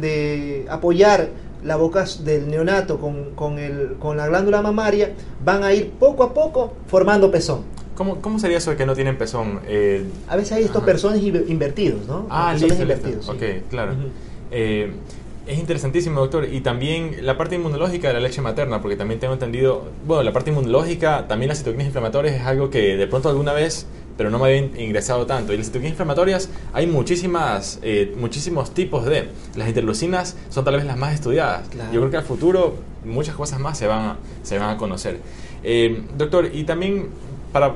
[0.00, 1.28] de apoyar
[1.64, 6.22] la boca del neonato con, con, el, con la glándula mamaria, van a ir poco
[6.22, 7.62] a poco formando pezón.
[7.96, 9.60] ¿Cómo, ¿Cómo sería eso de que no tienen pezón?
[9.66, 10.86] Eh, A veces hay estos Ajá.
[11.16, 12.26] inver- invertidos, ¿no?
[12.30, 12.82] Ah, listo, listo.
[12.82, 13.30] invertidos, sí.
[13.32, 13.92] Ok, claro.
[14.50, 14.92] Eh,
[15.46, 16.46] es interesantísimo, doctor.
[16.52, 20.32] Y también la parte inmunológica de la leche materna, porque también tengo entendido, bueno, la
[20.32, 24.38] parte inmunológica, también las citoquinas inflamatorias es algo que de pronto alguna vez, pero no
[24.38, 25.52] me había in- ingresado tanto.
[25.52, 29.28] Y las citoquinas inflamatorias hay muchísimas, eh, muchísimos tipos de.
[29.56, 31.68] Las interleucinas son tal vez las más estudiadas.
[31.68, 31.92] Claro.
[31.92, 35.18] Yo creo que al futuro muchas cosas más se van a, se van a conocer.
[35.62, 37.08] Eh, doctor, y también
[37.56, 37.74] para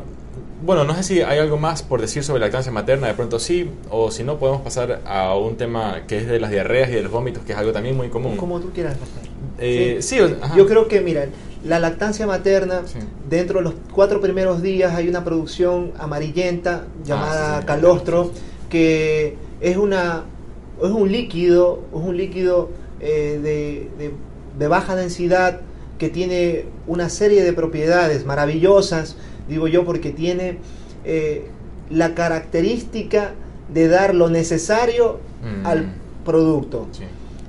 [0.62, 3.70] bueno, no sé si hay algo más por decir sobre lactancia materna, de pronto sí,
[3.88, 7.02] o si no, podemos pasar a un tema que es de las diarreas y de
[7.02, 8.36] los vómitos, que es algo también muy común.
[8.36, 8.98] Como tú quieras.
[9.00, 9.30] Rafael.
[9.58, 10.18] Eh, Sí.
[10.54, 11.24] Yo creo que, mira,
[11.64, 12.98] la lactancia materna, Sí.
[13.30, 18.30] dentro de los cuatro primeros días hay una producción amarillenta llamada Ah, sí, calostro,
[18.68, 20.24] que es una,
[20.82, 22.68] es un líquido, es un líquido
[23.00, 24.10] eh, de,
[24.58, 25.60] de, baja densidad
[25.98, 29.16] que tiene una serie de propiedades maravillosas,
[29.50, 30.58] digo yo, porque tiene
[31.04, 31.48] eh,
[31.90, 33.32] la característica
[33.72, 35.66] de dar lo necesario mm.
[35.66, 35.92] al
[36.24, 36.86] producto.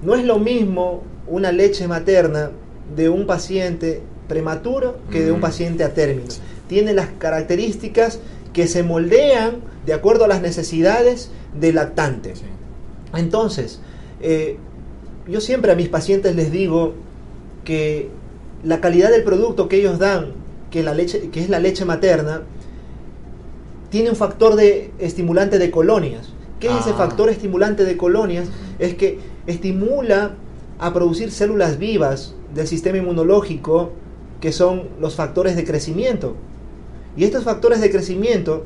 [0.04, 2.52] No es lo mismo una leche materna
[2.96, 5.42] de un paciente prematuro que de un mm.
[5.42, 6.28] paciente a término.
[6.68, 8.20] Tiene las características
[8.54, 12.34] que se moldean de acuerdo a las necesidades del lactante.
[13.16, 13.80] Entonces,
[14.22, 14.58] eh,
[15.28, 16.94] yo siempre a mis pacientes les digo
[17.64, 18.10] que
[18.64, 20.34] la calidad del producto que ellos dan,
[20.72, 22.42] que, la leche, que es la leche materna,
[23.90, 26.30] tiene un factor de estimulante de colonias.
[26.60, 26.98] ¿Qué es ese ah.
[26.98, 28.48] factor estimulante de colonias?
[28.80, 30.36] Es que estimula
[30.80, 33.92] a producir células vivas del sistema inmunológico,
[34.40, 36.36] que son los factores de crecimiento.
[37.16, 38.64] Y estos factores de crecimiento,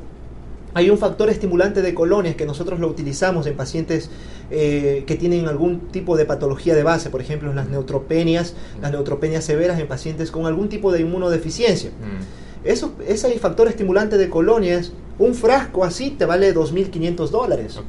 [0.75, 4.09] hay un factor estimulante de colonias que nosotros lo utilizamos en pacientes
[4.51, 9.45] eh, que tienen algún tipo de patología de base, por ejemplo, las neutropenias, las neutropenias
[9.45, 11.91] severas en pacientes con algún tipo de inmunodeficiencia.
[11.91, 12.67] Mm.
[12.67, 17.79] Eso, ese factor estimulante de colonias, un frasco así te vale 2.500 dólares.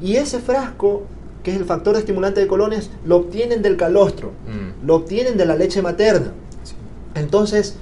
[0.00, 1.02] Y ese frasco,
[1.42, 4.86] que es el factor estimulante de colonias, lo obtienen del calostro, mm.
[4.86, 6.32] lo obtienen de la leche materna.
[7.14, 7.76] Entonces,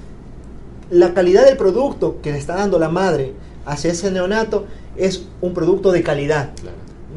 [0.90, 3.32] la calidad del producto que le está dando la madre
[3.66, 6.50] hacia ese neonato es un producto de calidad.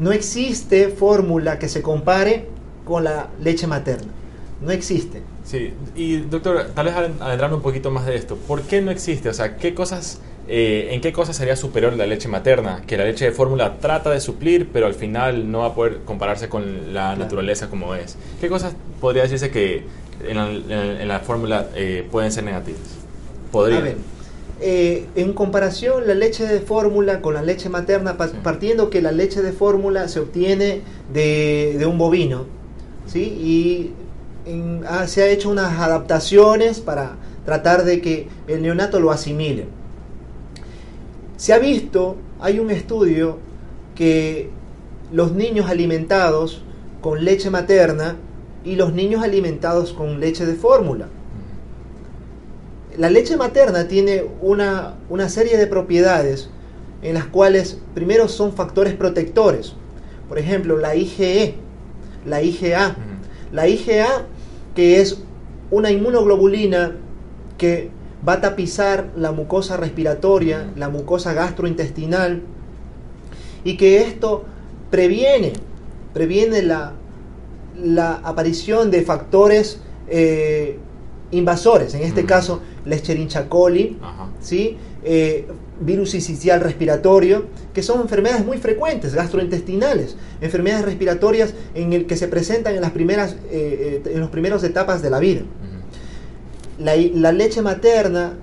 [0.00, 2.46] No existe fórmula que se compare
[2.84, 4.12] con la leche materna.
[4.60, 5.22] No existe.
[5.44, 9.28] Sí, y doctor, tal vez adentrando un poquito más de esto, ¿por qué no existe?
[9.28, 12.82] O sea, ¿qué cosas, eh, ¿en qué cosas sería superior la leche materna?
[12.86, 16.00] Que la leche de fórmula trata de suplir, pero al final no va a poder
[16.04, 18.16] compararse con la naturaleza como es.
[18.40, 19.84] ¿Qué cosas podría decirse que
[20.26, 22.80] en la, fórmula eh, pueden ser negativas?
[23.52, 23.94] Podría.
[24.60, 29.40] Eh, en comparación la leche de fórmula con la leche materna, partiendo que la leche
[29.40, 30.80] de fórmula se obtiene
[31.12, 32.46] de, un bovino,
[33.06, 33.22] ¿sí?
[33.22, 33.92] y
[34.88, 37.12] ah, se ha hecho unas adaptaciones para
[37.44, 39.66] tratar de que el neonato lo asimile.
[41.36, 43.38] Se ha visto, hay un estudio
[43.94, 44.50] que
[45.12, 46.62] los niños alimentados
[47.00, 48.16] con leche materna
[48.64, 51.06] y los niños alimentados con leche de fórmula
[52.98, 54.96] la leche materna tiene una,
[55.28, 56.50] serie de propiedades
[57.00, 59.74] en las cuales primero son factores protectores.
[60.28, 61.54] Por ejemplo, la IgE,
[62.26, 62.96] la IgA.
[63.52, 64.26] La IgA
[64.74, 65.22] que es
[65.70, 66.96] una inmunoglobulina
[67.56, 67.90] que
[68.26, 72.42] va a tapizar la mucosa respiratoria, la mucosa gastrointestinal,
[73.62, 74.44] y que esto
[74.90, 75.52] previene,
[76.14, 76.94] previene la,
[77.80, 80.78] la aparición de factores eh,
[81.30, 83.98] invasores, en este caso Lescherinchia coli,
[84.40, 84.76] ¿sí?
[85.04, 85.46] Eh,
[85.80, 92.26] virus inicial respiratorio, que son enfermedades muy frecuentes, gastrointestinales, enfermedades respiratorias en el que se
[92.26, 95.42] presentan en las primeras, eh, eh, en las primeras etapas de la vida.
[96.78, 98.34] la, leche materna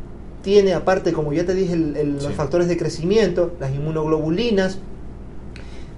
[0.42, 4.78] tiene, aparte, como ya te dije, los factores de crecimiento, las inmunoglobulinas,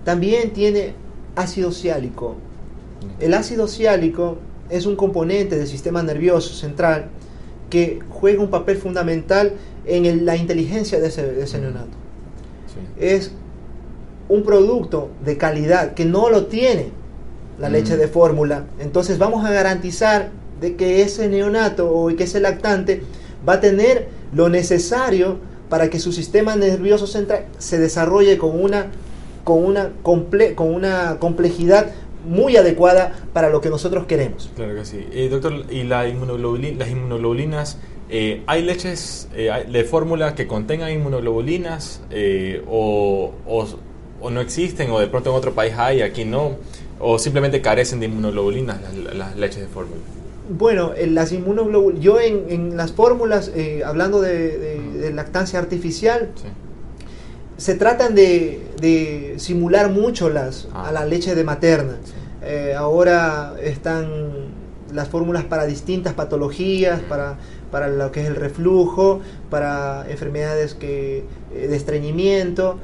[0.06, 0.94] también tiene
[1.36, 2.36] ácido ciálico.
[3.20, 4.38] El ácido ciálico
[4.70, 7.10] es un componente del sistema nervioso central
[7.70, 9.54] que juega un papel fundamental
[9.86, 11.98] en la inteligencia de ese, neonato.
[13.00, 13.32] Es
[14.30, 16.92] un producto de calidad que no lo tiene
[17.60, 18.66] la leche de fórmula.
[18.80, 20.30] Entonces vamos a garantizar
[20.62, 23.02] de que ese neonato o que ese lactante
[23.48, 25.38] va a tener lo necesario
[25.70, 28.88] para que su sistema nervioso central se desarrolle con una,
[29.44, 29.92] con una,
[30.56, 31.92] con una complejidad
[32.28, 34.52] muy adecuada para lo que nosotros queremos.
[34.56, 35.08] Claro que sí.
[35.12, 37.78] Eh, doctor, ¿y la las inmunoglobulinas,
[38.10, 42.02] eh, hay leches eh, de fórmula que contengan inmunoglobulinas
[42.68, 46.58] o, o, no existen o de pronto en otro país hay, aquí no?
[47.00, 48.80] ¿O simplemente carecen de inmunoglobulinas
[49.14, 50.02] las, leches de fórmula?
[50.50, 53.52] Bueno, en las inmunoglobulinas, yo en, en, las fórmulas,
[53.86, 56.32] hablando de, lactancia artificial,
[57.58, 61.06] se tratan de, simular mucho las, a la ah.
[61.06, 61.98] leche de materna.
[62.44, 64.56] Eh, ahora están
[64.94, 67.38] las fórmulas para distintas patologías, para,
[67.72, 72.78] para lo que es el reflujo, para enfermedades que, eh, de estreñimiento,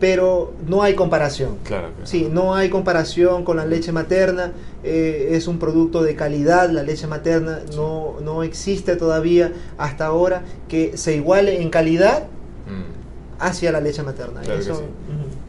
[0.00, 1.58] pero no hay comparación.
[1.62, 6.70] Claro, Sí, no hay comparación con la leche materna, eh, es un producto de calidad,
[6.70, 12.24] la leche materna no, no existe todavía hasta ahora que se iguale en calidad
[13.40, 14.42] hacia la leche materna.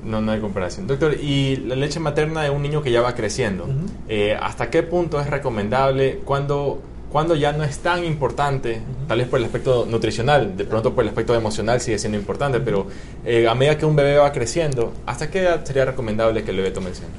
[0.04, 0.88] no, no hay comparación.
[0.88, 3.68] Doctor, y la leche materna de un niño que ya va creciendo,
[4.08, 6.22] eh, ¿hasta qué punto es recomendable?
[6.26, 10.96] cuando cuando ya no es tan importante, tal vez por el aspecto nutricional, de pronto
[10.96, 12.88] por el aspecto emocional sigue siendo importante, pero
[13.26, 16.58] eh, a medida que un bebé va creciendo, ¿hasta qué edad sería recomendable que el
[16.58, 17.10] bebé tome el seno?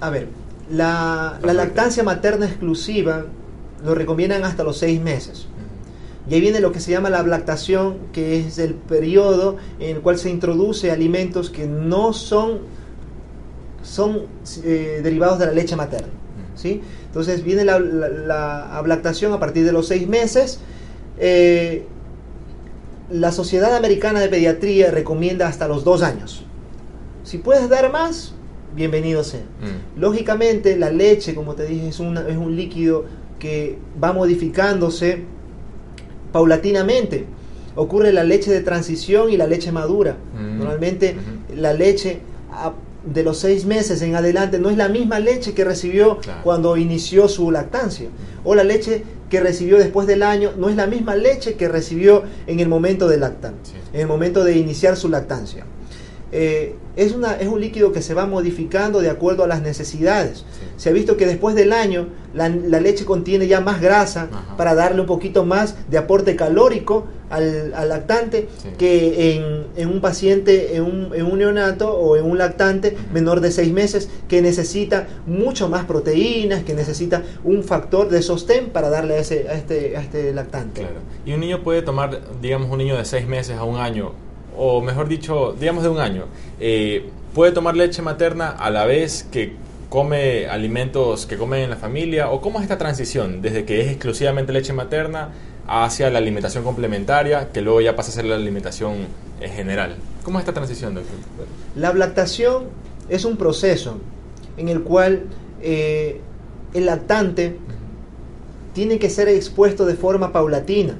[0.00, 0.28] A ver,
[0.70, 3.24] la, la lactancia materna exclusiva
[3.84, 5.48] lo recomiendan hasta los seis meses.
[6.28, 10.02] Y ahí viene lo que se llama la lactación, que es el periodo en el
[10.02, 12.60] cual se introduce alimentos que no son,
[13.82, 14.24] son
[14.62, 16.08] eh, derivados de la leche materna.
[16.54, 16.82] ¿sí?
[17.06, 20.60] Entonces viene la, la, lactación a partir de los seis meses.
[21.18, 21.86] Eh,
[23.10, 26.44] la Sociedad Americana de Pediatría recomienda hasta los dos años.
[27.22, 28.34] Si puedes dar más,
[28.76, 29.40] bienvenido sea.
[29.40, 30.00] Mm.
[30.00, 32.00] Lógicamente, la leche, como te dije, es, es
[32.36, 33.06] un líquido
[33.38, 35.24] que va modificándose
[36.38, 37.24] paulatinamente.
[37.74, 40.16] Ocurre la leche de transición y la leche madura.
[40.34, 40.58] Mm.
[40.58, 41.16] Normalmente,
[41.56, 42.20] la leche
[43.04, 47.26] de los seis meses en adelante no es la misma leche que recibió cuando inició
[47.26, 48.08] su lactancia.
[48.44, 52.22] O la leche que recibió después del año no es la misma leche que recibió
[52.46, 53.54] en el momento de lactar,
[53.92, 55.64] en el momento de iniciar su lactancia.
[56.30, 60.44] Eh, es, una, es un líquido que se va modificando de acuerdo a las necesidades.
[60.76, 65.00] Se ha visto que después del año la, leche contiene ya más grasa para darle
[65.00, 69.36] un poquito más de aporte calórico al, lactante que
[69.76, 74.42] en, un paciente, en un, neonato o en un lactante menor de seis meses que
[74.42, 79.54] necesita mucho más proteínas, que necesita un factor de sostén para darle a, ese, a,
[79.54, 80.86] este, a este lactante.
[81.24, 84.27] Y un niño puede tomar, digamos, un niño de seis meses a un año
[84.58, 86.26] o mejor dicho, digamos de un año,
[86.60, 89.56] eh, puede tomar leche materna a la vez que
[89.88, 92.30] come alimentos que comen en la familia?
[92.30, 95.30] ¿O cómo es esta transición desde que es exclusivamente leche materna
[95.66, 99.06] hacia la alimentación complementaria, que luego ya pasa a ser la alimentación
[99.40, 99.96] general?
[100.22, 101.16] ¿Cómo es esta transición, doctor?
[101.74, 102.64] La lactación
[103.08, 103.98] es un proceso
[104.56, 105.24] en el cual
[105.62, 106.20] eh,
[106.74, 107.56] el lactante
[108.74, 110.98] tiene que ser expuesto de forma paulatina.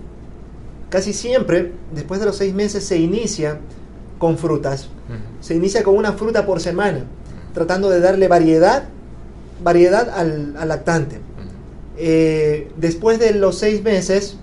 [0.91, 3.61] Casi siempre, después de los seis meses, se inicia
[4.19, 4.89] con frutas.
[5.41, 7.05] Se inicia con una fruta por semana,
[7.55, 8.89] tratando de darle variedad,
[9.63, 11.21] variedad al, lactante.
[11.97, 14.37] Eh, después de los seis meses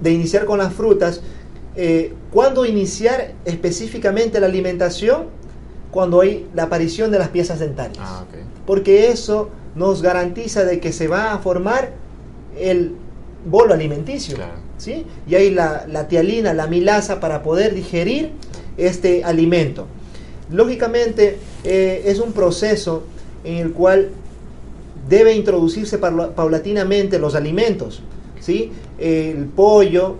[0.00, 1.20] de iniciar con las frutas,
[1.76, 5.26] eh, ¿cuándo iniciar específicamente la alimentación?
[5.90, 7.98] Cuando hay la aparición de las piezas dentarias.
[8.00, 8.24] Ah,
[8.66, 11.92] Porque eso nos garantiza de que se va a formar
[12.58, 12.94] el
[13.44, 14.36] bolo alimenticio.
[14.80, 15.04] ¿Sí?
[15.28, 18.32] Y hay la, la tialina, la milasa para poder digerir
[18.76, 19.86] este alimento.
[20.50, 23.04] Lógicamente eh, es un proceso
[23.44, 24.08] en el cual
[25.08, 28.02] debe introducirse paulatinamente los alimentos,
[28.40, 28.72] ¿sí?
[28.98, 30.16] el pollo,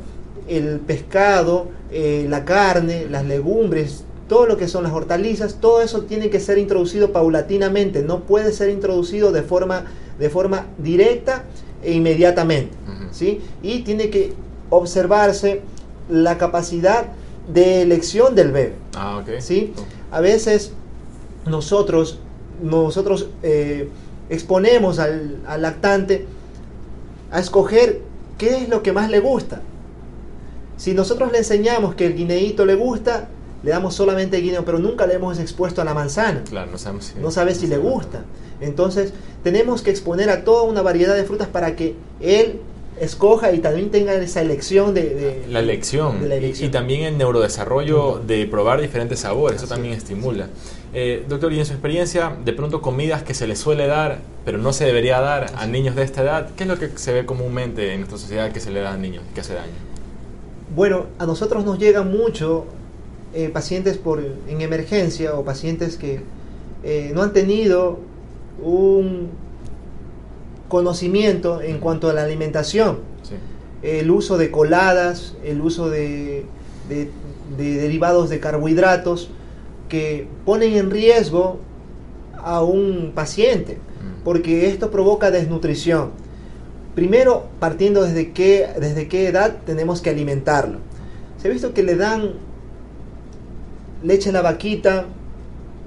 [0.49, 6.03] el pescado, eh, la carne, las legumbres, todo lo que son las hortalizas, todo eso
[6.03, 9.87] tiene que ser introducido paulatinamente, no puede ser introducido de forma,
[10.19, 11.45] de forma directa
[11.83, 12.71] e inmediatamente.
[13.11, 13.41] ¿sí?
[13.63, 14.33] Y tiene que
[14.71, 15.63] observarse
[16.09, 17.07] la capacidad
[17.53, 18.75] de elección del bebé.
[18.97, 19.73] Ah, ¿sí?
[20.11, 20.73] A veces
[21.47, 22.19] nosotros,
[22.63, 23.89] nosotros eh,
[24.29, 26.27] exponemos al, lactante
[27.31, 28.01] a escoger
[28.39, 29.63] qué es lo que más le gusta.
[30.77, 33.29] Si nosotros le enseñamos que el guineíto le gusta,
[33.63, 36.43] le damos solamente guineo, pero nunca le hemos expuesto a la manzana.
[36.49, 38.25] Claro, no, sabemos si, no sabe si le gusta.
[38.61, 42.61] Entonces, tenemos que exponer a toda una variedad de frutas para que él
[43.01, 45.45] escoja y también tenga esa elección de...
[45.49, 46.19] la, elección.
[46.61, 50.49] Y, también el neurodesarrollo de probar diferentes sabores, eso también estimula.
[50.93, 54.59] Eh, doctor, y en su experiencia, de pronto comidas que se le suele dar, pero
[54.59, 57.25] no se debería dar a niños de esta edad, ¿qué es lo que se ve
[57.25, 59.73] comúnmente en nuestra sociedad que se le da a niños, que hace daño?
[60.75, 62.67] Bueno, a nosotros nos llegan mucho
[63.33, 66.21] eh, pacientes por, en emergencia o pacientes que
[66.83, 67.99] eh, no han tenido
[68.63, 69.31] un
[70.71, 73.01] conocimiento en cuanto a la alimentación.
[73.83, 76.47] El uso de coladas, el uso de,
[77.59, 79.31] derivados de carbohidratos
[79.89, 81.59] que ponen en riesgo
[82.39, 84.23] a un paciente, mm.
[84.23, 86.11] porque esto provoca desnutrición.
[86.95, 90.79] Primero, partiendo desde qué, desde qué edad tenemos que alimentarlo.
[91.39, 92.35] Se ha visto que le dan
[94.03, 95.07] leche a la vaquita,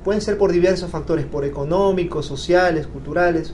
[0.03, 3.53] pueden ser por diversos factores, por económicos, sociales, culturales,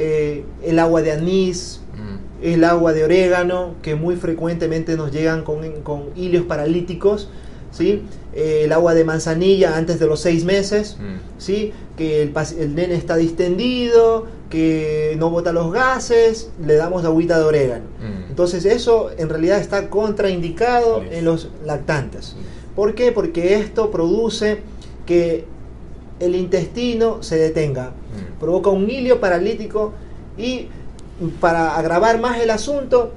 [0.00, 2.44] eh, el agua de anís, mm.
[2.44, 7.28] el agua de orégano, que muy frecuentemente nos llegan con, con hilios paralíticos,
[7.72, 8.04] ¿sí?
[8.32, 11.40] Eh, el agua de manzanilla antes de los seis meses, mm.
[11.40, 11.72] ¿sí?
[11.96, 17.44] que el, el, nene está distendido, que no bota los gases, le damos agüita de
[17.44, 17.86] orégano.
[18.00, 18.30] Mm.
[18.30, 22.36] Entonces eso en realidad está contraindicado en los lactantes.
[22.76, 23.10] ¿Por qué?
[23.10, 24.60] Porque esto produce
[25.06, 25.44] que
[26.20, 28.40] el intestino se detenga, mm.
[28.40, 29.92] provoca un hilio paralítico
[30.36, 30.68] y
[31.40, 33.12] para agravar más el asunto,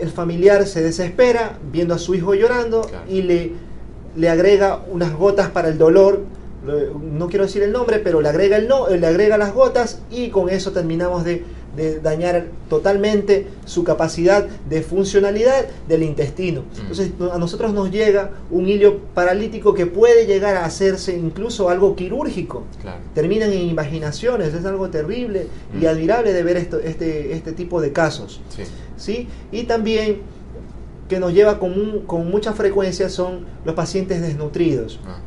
[0.00, 3.52] el familiar se desespera viendo a su hijo llorando y le,
[4.16, 6.20] le agrega unas gotas para el dolor
[6.64, 10.00] lo- no quiero decir el nombre, pero le agrega, el no, le agrega las gotas
[10.12, 11.44] y con eso terminamos de,
[11.76, 16.60] de dañar totalmente su capacidad de funcionalidad del intestino.
[16.62, 16.80] Mm.
[16.80, 21.96] Entonces a nosotros nos llega un hilo paralítico que puede llegar a hacerse incluso algo
[21.96, 22.98] quirúrgico Claro.
[23.14, 25.88] terminan en imaginaciones, es algo terrible y Mm.
[25.88, 28.40] admirable de ver esto, este, este tipo de casos.
[28.54, 28.62] Sí.
[28.98, 29.28] ¿sí?
[29.50, 30.18] Y también
[31.08, 35.18] que nos lleva con, un- con mucha frecuencia son los pacientes desnutridos, Ah,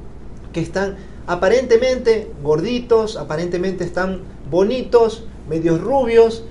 [0.53, 0.95] que están
[1.27, 6.43] aparentemente gorditos, aparentemente están bonitos, medios rubios,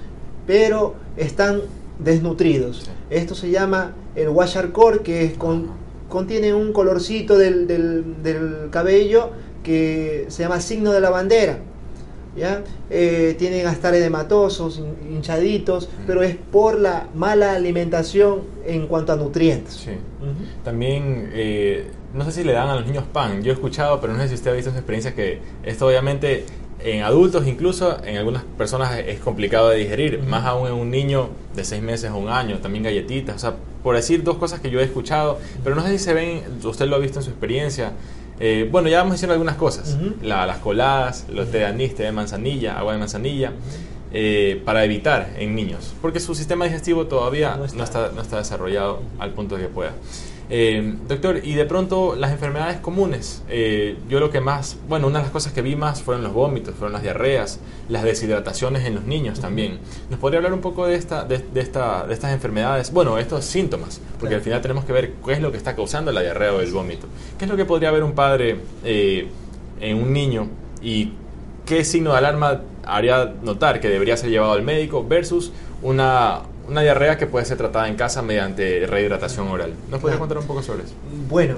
[0.46, 1.60] pero están
[1.98, 2.88] desnutridos.
[3.10, 5.68] Esto se llama el washarcore, que es con-
[6.08, 9.30] contiene un colorcito del, del- del cabello
[9.62, 11.58] que se llama signo de la bandera.
[12.36, 12.64] ¿ya?
[12.90, 16.02] Eh, tienen hasta edematosos, hin- hinchaditos, Mm.
[16.04, 19.74] pero es por la mala alimentación en cuanto a nutrientes.
[19.74, 19.92] sí.
[20.64, 23.42] También, eh, no sé si le dan a los niños pan.
[23.42, 26.44] Yo he escuchado, pero no sé si usted ha visto esa experiencia que esto obviamente
[26.80, 31.28] en adultos incluso, en algunas personas es complicado de digerir, más aún en un niño
[31.54, 34.70] de seis meses o un año, también galletitas, o sea, por decir dos cosas que
[34.70, 37.30] yo he escuchado, pero no sé si se ven, usted lo ha visto en su
[37.30, 37.92] experiencia.
[38.40, 39.96] Eh, bueno, ya vamos diciendo algunas cosas.
[40.22, 43.52] La- las coladas, los té de anís, té de manzanilla, agua de manzanilla,
[44.12, 47.84] eh, para evitar en niños, porque su sistema digestivo todavía No no está.
[47.84, 49.92] está, no está desarrollado al punto de que pueda.
[50.50, 55.18] Eh, doctor, y de pronto las enfermedades comunes, eh, yo lo que más, bueno, una
[55.18, 58.94] de las cosas que vi más fueron los vómitos, fueron las diarreas, las deshidrataciones en
[58.94, 59.78] los niños también.
[60.10, 62.92] ¿Nos podría hablar un poco de, esta, de, de esta, de estas enfermedades?
[62.92, 66.12] Bueno, estos síntomas, porque al final tenemos que ver qué es lo que está causando
[66.12, 67.06] la diarrea o el vómito.
[67.38, 69.28] ¿Qué es lo que podría ver un padre eh,
[69.80, 70.48] en un niño
[70.82, 71.12] y
[71.64, 75.52] qué signo de alarma haría notar que debería ser llevado al médico versus
[75.82, 79.74] una, una diarrea que puede ser tratada en casa mediante rehidratación oral.
[79.90, 80.18] ¿Nos podría Claro.
[80.20, 80.94] contar un poco sobre eso?
[81.28, 81.56] Bueno,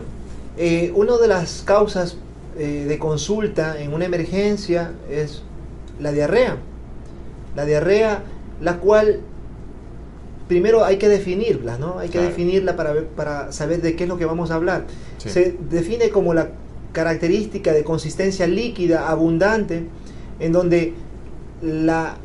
[0.56, 2.16] eh, una de las causas
[2.58, 5.42] eh, de consulta en una emergencia es
[6.00, 6.56] la diarrea.
[7.54, 8.22] La diarrea,
[8.60, 9.20] la cual
[10.48, 11.98] primero hay que definirla, ¿no?
[11.98, 12.28] Hay que Claro.
[12.28, 14.84] definirla para, ver- para saber de qué es lo que vamos a hablar.
[15.18, 15.28] Sí.
[15.30, 16.48] Se define como la
[16.92, 19.84] característica de consistencia líquida abundante,
[20.40, 20.94] en donde
[21.62, 22.16] la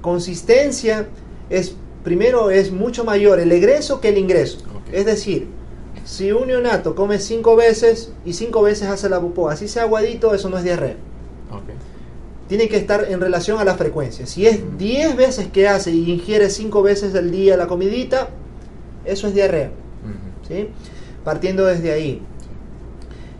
[0.00, 1.06] consistencia
[1.50, 4.58] es primero es mucho mayor el egreso que el ingreso.
[4.92, 5.48] Es decir,
[6.04, 10.34] si un neonato come cinco veces y cinco veces hace la popó, así sea aguadito,
[10.34, 10.96] eso no es diarrea.
[12.48, 14.26] Tiene que estar en relación a la frecuencia.
[14.26, 18.28] Si es 10 veces que hace y ingiere cinco veces al día la comidita,
[19.04, 19.70] eso es diarrea.
[20.46, 20.68] ¿sí?
[21.24, 22.20] Partiendo desde ahí.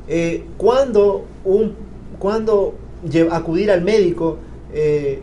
[0.08, 1.74] Eh, cuando un,
[2.18, 2.74] cuando
[3.30, 4.38] acudir al médico
[4.72, 5.20] eh,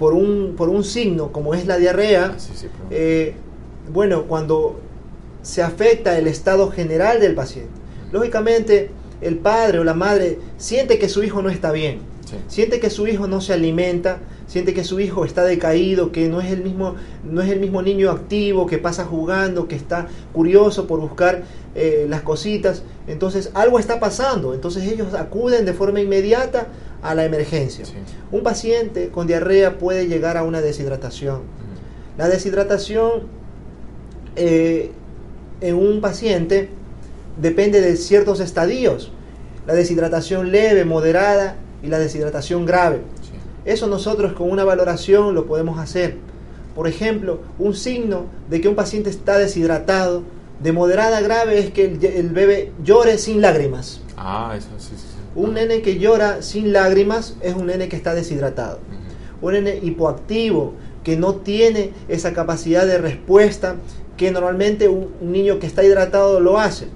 [0.00, 2.88] por, un, por un signo como es la diarrea, sí, sí, perdón.
[2.90, 3.34] eh,
[3.92, 4.80] bueno, cuando
[5.42, 7.70] se afecta el estado general del paciente.
[8.10, 12.36] Lógicamente, el padre o la madre siente que su hijo no está bien, Sí.
[12.48, 16.40] siente que su hijo no se alimenta, siente que su hijo está decaído, que no
[16.40, 20.86] es el mismo, no es el mismo niño activo que pasa jugando, que está curioso
[20.86, 21.42] por buscar
[21.74, 22.82] eh, las cositas.
[23.08, 24.54] Entonces algo está pasando.
[24.54, 26.68] Entonces ellos acuden de forma inmediata
[27.02, 27.84] a la emergencia.
[27.84, 27.94] Sí.
[28.30, 31.42] Un paciente con diarrea puede llegar a una deshidratación.
[32.18, 33.22] La deshidratación
[34.36, 34.92] eh,
[35.60, 36.68] en un paciente
[37.40, 39.12] depende de ciertos estadios.
[39.66, 42.98] La deshidratación leve, moderada y la deshidratación grave.
[43.22, 43.32] Sí.
[43.64, 46.16] Eso nosotros con una valoración lo podemos hacer.
[46.74, 50.22] Por ejemplo, un signo de que un paciente está deshidratado
[50.62, 54.00] de moderada a grave es que el, el bebé llore sin lágrimas.
[54.16, 55.09] Ah, eso sí, sí.
[55.40, 58.78] Un nene que llora sin lágrimas es un nene que está deshidratado.
[59.40, 63.76] Un nene hipoactivo que no tiene esa capacidad de respuesta
[64.18, 66.88] que normalmente un, niño que está hidratado lo hace.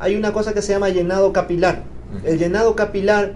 [0.00, 1.84] Hay una cosa que se llama llenado capilar.
[2.24, 3.34] El llenado capilar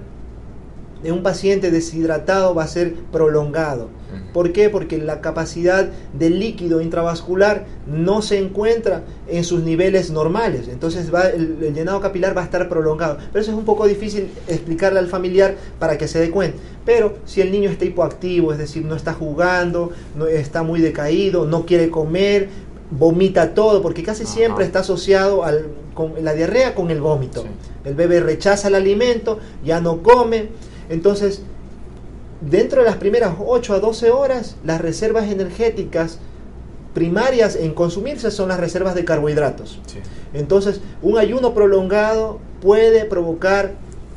[1.05, 3.91] de un paciente deshidratado va a ser prolongado.
[4.33, 4.71] ¿Por qué?
[4.71, 10.69] Porque la capacidad del líquido intravascular no se encuentra en sus niveles normales.
[10.69, 13.19] Entonces va, el, el llenado capilar va a estar prolongado.
[13.33, 16.57] Pero eso es un poco difícil explicarle al familiar para que se dé cuenta.
[16.87, 21.45] Pero si el niño está hipoactivo, es decir, no está jugando, no está muy decaído,
[21.45, 22.49] no quiere comer,
[22.91, 24.33] vomita todo, porque casi Ajá.
[24.33, 27.43] siempre está asociado al, con la diarrea con el vómito.
[27.43, 27.49] Sí.
[27.85, 30.49] El bebé rechaza el alimento, ya no come.
[30.89, 31.43] Entonces,
[32.41, 36.19] dentro de las primeras 8 a 12 horas, las reservas energéticas
[36.95, 39.81] primarias en consumirse son las reservas de carbohidratos.
[39.87, 39.99] Sí.
[40.33, 43.75] Entonces, un ayuno prolongado puede provocar,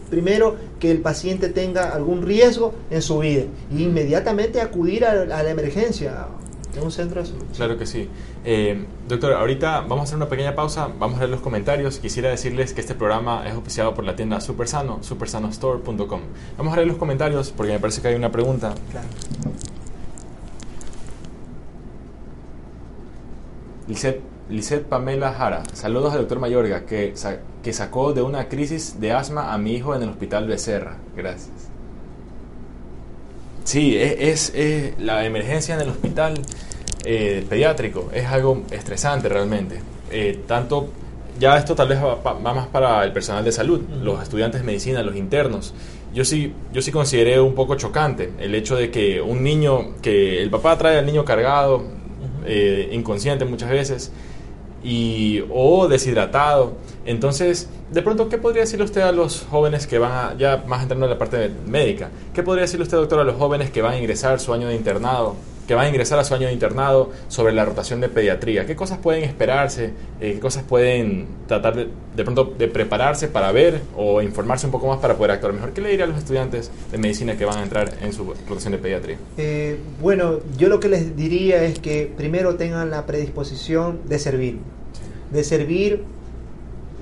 [0.09, 5.43] primero, que el paciente tenga algún riesgo en su vida e inmediatamente acudir a, a
[5.43, 6.27] la emergencia.
[6.77, 7.23] En un centro.
[7.55, 8.09] Claro que sí.
[8.45, 11.99] Eh, doctor, ahorita vamos a hacer una pequeña pausa, vamos a leer los comentarios.
[11.99, 16.21] Quisiera decirles que este programa es oficiado por la tienda Supersano, supersanostore.com.
[16.57, 18.73] Vamos a leer los comentarios porque me parece que hay una pregunta.
[18.91, 19.07] Claro.
[23.87, 28.99] Lisette, Lisette Pamela Jara, saludos al doctor Mayorga, que, sa- que sacó de una crisis
[28.99, 30.97] de asma a mi hijo en el hospital Becerra.
[31.15, 31.66] Gracias.
[33.67, 36.35] Sí, es, es- es la emergencia en el hospital
[37.03, 39.79] eh, pediátrico, es algo estresante realmente.
[40.09, 40.87] Eh, tanto,
[41.37, 44.65] ya esto tal vez va, va más para el personal de salud, los estudiantes de
[44.67, 45.73] medicina, los internos.
[46.13, 50.41] Yo sí, yo sí consideré un poco chocante el hecho de que un niño, que
[50.41, 51.83] el papá trae al niño cargado,
[52.45, 54.13] eh, inconsciente muchas veces,
[54.83, 56.73] y, o deshidratado.
[57.05, 60.81] Entonces, de pronto, ¿qué podría decirle usted a los jóvenes que van a, ya más
[60.81, 63.93] entrando en la parte médica, qué podría decirle usted, doctor, a los jóvenes que van
[63.93, 65.35] a ingresar su año de internado,
[65.67, 68.65] que van a ingresar a su año de internado sobre la rotación de pediatría?
[68.65, 69.91] ¿Qué cosas pueden esperarse?
[70.21, 74.71] Eh, ¿Qué cosas pueden tratar de, de pronto de prepararse para ver o informarse un
[74.71, 75.73] poco más para poder actuar mejor?
[75.73, 78.71] ¿Qué le diría a los estudiantes de medicina que van a entrar en su rotación
[78.71, 79.17] de pediatría?
[79.37, 84.59] Eh, bueno, yo lo que les diría es que primero tengan la predisposición de servir,
[85.31, 86.03] de servir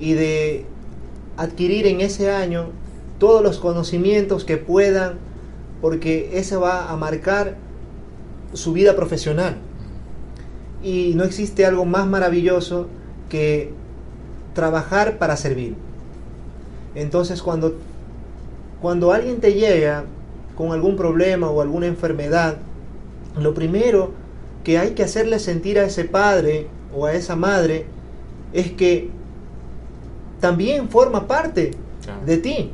[0.00, 0.64] y de
[1.36, 2.70] adquirir en ese año
[3.18, 5.14] todos los conocimientos que puedan,
[5.80, 7.56] porque eso va a marcar
[8.52, 9.56] su vida profesional.
[10.82, 12.88] Y no existe algo más maravilloso
[13.28, 13.72] que
[14.54, 15.74] trabajar para servir.
[16.94, 17.74] Entonces cuando,
[18.80, 20.04] cuando alguien te llega
[20.56, 22.56] con algún problema o alguna enfermedad,
[23.38, 24.12] lo primero
[24.64, 27.86] que hay que hacerle sentir a ese padre o a esa madre
[28.52, 29.10] es que
[30.40, 31.72] también forma parte
[32.24, 32.70] de ti,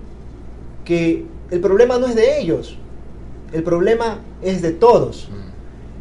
[0.85, 2.79] que el problema no es de ellos,
[3.53, 5.29] el problema es de todos.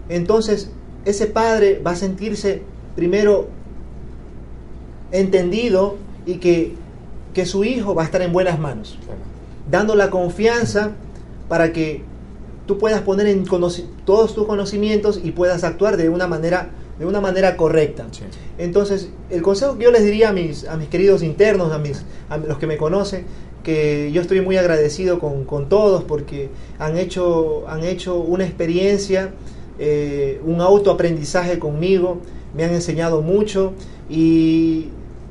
[0.10, 0.72] Entonces,
[1.06, 2.62] ese padre va a sentirse
[2.96, 3.48] primero
[5.12, 6.74] entendido y que,
[7.34, 8.98] que su hijo va a estar en buenas manos,
[9.70, 10.92] dando la confianza
[11.48, 12.04] para que
[12.66, 17.20] tú puedas poner en todos tus conocimientos y puedas actuar de una manera, de una
[17.20, 18.08] manera correcta.
[18.12, 18.24] Sí.
[18.58, 22.04] Entonces, el consejo que yo les diría a mis, a mis queridos internos, a, mis,
[22.30, 23.26] a los que me conocen,
[23.64, 26.50] que yo estoy muy agradecido con, con todos porque
[26.80, 29.32] han hecho, han hecho una experiencia,
[29.80, 32.18] eh, un autoaprendizaje conmigo,
[32.56, 33.74] me han enseñado mucho
[34.10, 34.88] y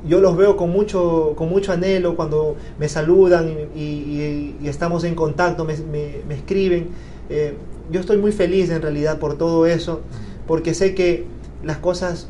[0.07, 5.03] yo los veo con mucho, con mucho anhelo cuando me saludan y, y- y estamos
[5.03, 6.87] en contacto, me, me- me escriben.
[7.29, 7.53] Eh,
[7.91, 10.01] yo estoy muy feliz en realidad por todo eso,
[10.47, 11.25] porque sé que
[11.63, 12.27] las cosas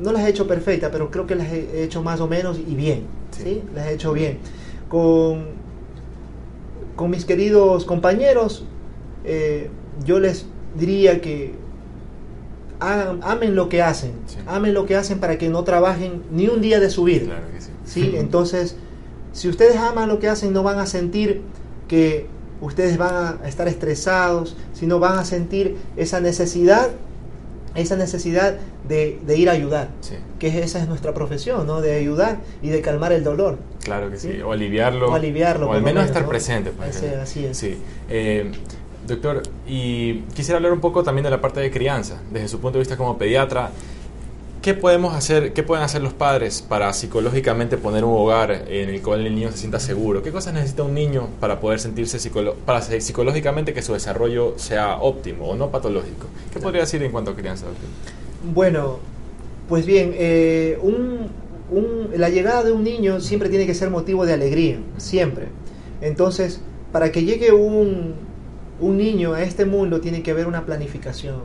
[0.00, 2.74] no las he hecho perfectas, pero creo que las he hecho más o menos y
[2.74, 3.02] bien.
[3.32, 3.42] Sí.
[3.44, 3.62] ¿sí?
[3.74, 4.38] Las he hecho bien.
[4.88, 5.44] Con,
[6.96, 8.64] con mis queridos compañeros,
[9.24, 9.68] eh,
[10.04, 10.46] yo les
[10.78, 11.52] diría que
[12.80, 14.38] hagan- amen lo que hacen, Sí.
[14.46, 17.26] amen lo que hacen para que no trabajen ni un día de su vida.
[17.26, 17.70] Claro que sí.
[17.84, 18.14] ¿sí?
[18.16, 18.76] Entonces,
[19.32, 21.42] si ustedes aman lo que hacen, no van a sentir
[21.88, 22.26] que
[22.60, 26.90] ustedes van a estar estresados, sino van a sentir esa necesidad,
[27.74, 28.56] esa necesidad
[28.88, 30.14] de, de ir a ayudar, Sí.
[30.38, 31.80] que esa es nuestra profesión, ¿no?
[31.80, 33.58] De ayudar y de calmar el dolor.
[33.82, 34.40] Claro que sí.
[34.42, 35.10] O aliviarlo.
[35.10, 36.28] O aliviarlo, O por al menos menos, estar ¿no?
[36.28, 36.70] presente.
[36.76, 36.96] pues.
[36.96, 37.56] Así- así es.
[37.56, 37.78] Sí.
[38.10, 38.50] Eh,
[39.06, 42.20] doctor, y quisiera hablar un poco también de la parte de crianza.
[42.30, 43.70] Desde su punto de vista como pediatra,
[44.62, 49.02] ¿qué podemos hacer, qué pueden hacer los padres para psicológicamente poner un hogar en el
[49.02, 50.22] cual el niño se sienta seguro?
[50.22, 52.18] ¿Qué cosas necesita un niño para poder sentirse
[52.64, 56.26] para ser- psicológicamente que su desarrollo sea óptimo o no patológico?
[56.52, 57.88] ¿Qué podría decir en cuanto a crianza, doctor?
[58.54, 58.98] Bueno,
[59.68, 61.28] pues bien, eh, un-
[61.70, 65.46] un- la llegada de un niño siempre tiene que ser motivo de alegría, siempre.
[66.00, 66.60] Entonces,
[66.92, 68.14] para que llegue un,
[68.80, 71.36] un niño a este mundo tiene que haber una planificación.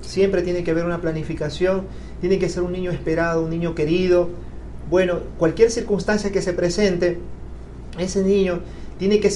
[0.00, 1.82] Siempre tiene que haber una planificación,
[2.20, 4.30] tiene que ser un niño esperado, un niño querido.
[4.90, 7.18] Bueno, cualquier circunstancia que se presente,
[7.98, 8.60] ese niño
[8.98, 9.28] tiene que,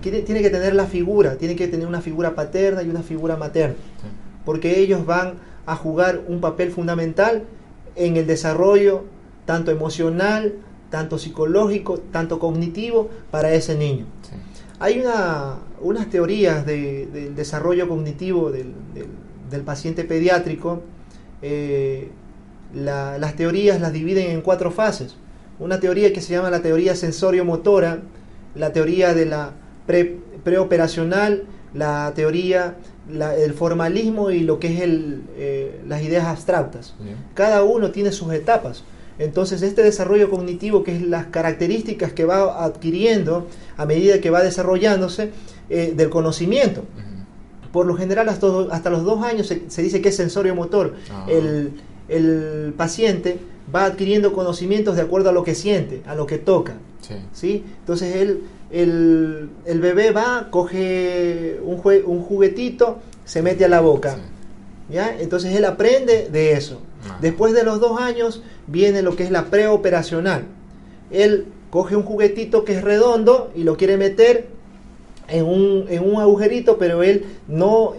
[0.00, 3.36] tiene, tiene que tener la figura, tiene que tener una figura paterna y una figura
[3.36, 4.08] materna Sí.
[4.44, 5.34] porque ellos van
[5.66, 7.44] a jugar un papel fundamental
[7.96, 9.04] en el desarrollo
[9.46, 10.54] tanto emocional,
[10.90, 14.04] tanto psicológico, tanto cognitivo para ese niño.
[14.22, 14.36] Sí.
[14.80, 19.06] Hay una, unas teorías de- del desarrollo cognitivo del, del-
[19.50, 20.82] del paciente pediátrico.
[21.46, 22.08] eh,
[22.74, 25.16] la- las teorías las dividen en cuatro fases.
[25.58, 27.98] Una teoría que se llama la teoría sensorio-motora,
[28.54, 29.50] la teoría de la
[29.86, 31.44] pre- preoperacional,
[31.74, 32.76] la teoría,
[33.12, 36.94] la- el formalismo y lo que es el, eh, las ideas abstractas.
[36.98, 37.16] Bien.
[37.34, 38.84] Cada uno tiene sus etapas.
[39.18, 43.46] Entonces, este desarrollo cognitivo, que es las características que va adquiriendo
[43.76, 45.30] a medida que va desarrollándose
[45.70, 46.84] eh, del conocimiento.
[47.72, 50.94] Por lo general hasta, hasta los dos años se, dice que es sensorio motor.
[51.10, 51.26] Ah.
[51.28, 51.72] El,
[52.08, 53.38] el, paciente
[53.74, 56.74] va adquiriendo conocimientos de acuerdo a lo que siente, a lo que toca.
[57.32, 57.64] Sí.
[57.80, 64.18] Entonces él, el, el, bebé va, coge un, un, juguetito, se mete a la boca.
[64.90, 65.16] ¿ya?
[65.18, 66.80] Entonces él aprende de eso.
[67.08, 67.18] Ah.
[67.20, 70.44] Después de los dos años viene lo que es la preoperacional.
[71.10, 74.48] Él coge un juguetito que es redondo y lo quiere meter
[75.28, 77.94] en un, en un agujerito, pero él no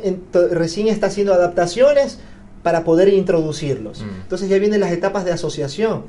[0.51, 2.19] recién está haciendo adaptaciones
[2.63, 4.01] para poder introducirlos.
[4.01, 4.21] Mm.
[4.23, 6.03] Entonces ya vienen las etapas de asociación.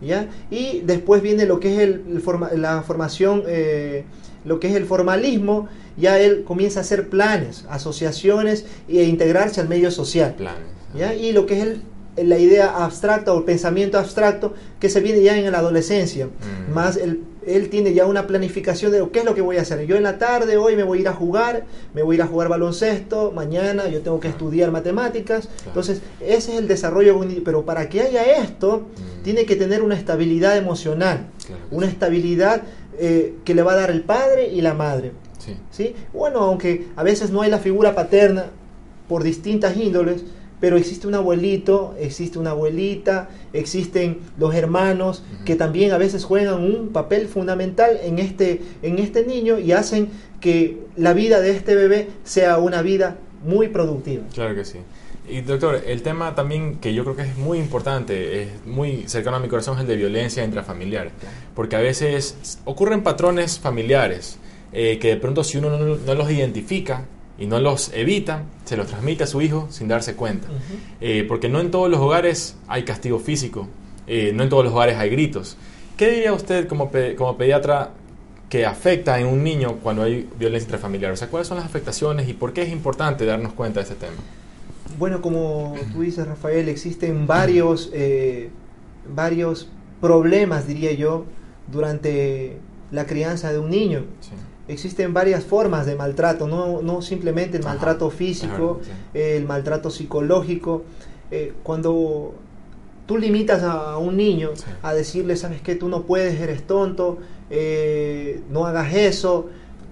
[0.00, 0.28] ¿ya?
[0.50, 2.22] Y después viene lo que es el,
[2.56, 4.04] la formación, eh,
[4.44, 9.68] lo que es el formalismo, ya él comienza a hacer planes, asociaciones e integrarse al
[9.68, 10.34] medio social.
[10.94, 11.14] ¿ya?
[11.14, 11.82] Y lo que es el
[12.16, 16.26] la idea abstracta o el pensamiento abstracto que se viene ya en la adolescencia.
[16.26, 16.72] Mm.
[16.72, 16.98] Más
[17.46, 19.84] él tiene ya una planificación de qué es lo que voy a hacer.
[19.86, 22.22] Yo en la tarde, hoy me voy a ir a jugar, me voy a ir
[22.22, 25.48] a jugar baloncesto, mañana yo tengo que estudiar matemáticas.
[25.66, 27.18] Entonces, ese es el desarrollo.
[27.44, 28.86] Pero para que haya esto,
[29.20, 29.22] mm.
[29.22, 31.26] tiene que tener una estabilidad emocional,
[31.70, 32.62] una estabilidad
[32.98, 35.12] eh, que le va a dar el padre y la madre.
[35.70, 35.96] Sí.
[36.12, 38.46] Bueno, aunque a veces no hay la figura paterna
[39.08, 40.24] por distintas índoles,
[40.62, 46.62] pero existe un abuelito, existe una abuelita, existen los hermanos que también a veces juegan
[46.62, 50.10] un papel fundamental en este, en este niño y hacen
[50.40, 54.22] que la vida de este bebé sea una vida muy productiva.
[54.32, 54.78] Claro que sí.
[55.28, 59.38] Y doctor, el tema también que yo creo que es muy importante, es muy cercano
[59.38, 61.10] a mi corazón, es el de violencia intrafamiliar.
[61.56, 64.38] Porque a veces ocurren patrones familiares
[64.72, 67.04] eh, que de pronto si uno no los identifica,
[67.42, 70.46] y no los evita, se los transmite a su hijo sin darse cuenta.
[71.00, 73.66] Eh, porque no en todos los hogares hay castigo físico,
[74.06, 75.56] eh, no en todos los hogares hay gritos.
[75.96, 77.90] ¿Qué diría usted como, como pediatra
[78.48, 81.10] que afecta en un niño cuando hay violencia intrafamiliar?
[81.10, 83.96] O sea, ¿cuáles son las afectaciones y por qué es importante darnos cuenta de ese
[83.96, 84.14] tema?
[84.96, 88.50] Bueno, como tú dices, Rafael, existen varios, eh,
[89.12, 89.68] varios
[90.00, 91.24] problemas, diría yo,
[91.72, 92.58] durante
[92.92, 94.04] la crianza de un niño.
[94.20, 94.30] Sí
[94.72, 98.80] existen varias formas de maltrato, no, simplemente el maltrato físico,
[99.14, 100.84] el maltrato psicológico.
[101.30, 102.34] Eh, cuando
[103.06, 104.50] tú limitas a, un niño
[104.82, 107.18] a decirle, sabes que tú no puedes, eres tonto,
[107.50, 109.48] eh, no hagas eso,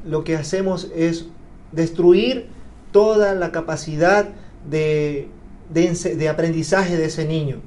[0.06, 1.26] lo que hacemos es
[1.72, 2.48] destruir
[2.92, 4.28] toda la capacidad
[4.68, 5.28] de,
[5.70, 7.60] de aprendizaje de ese niño.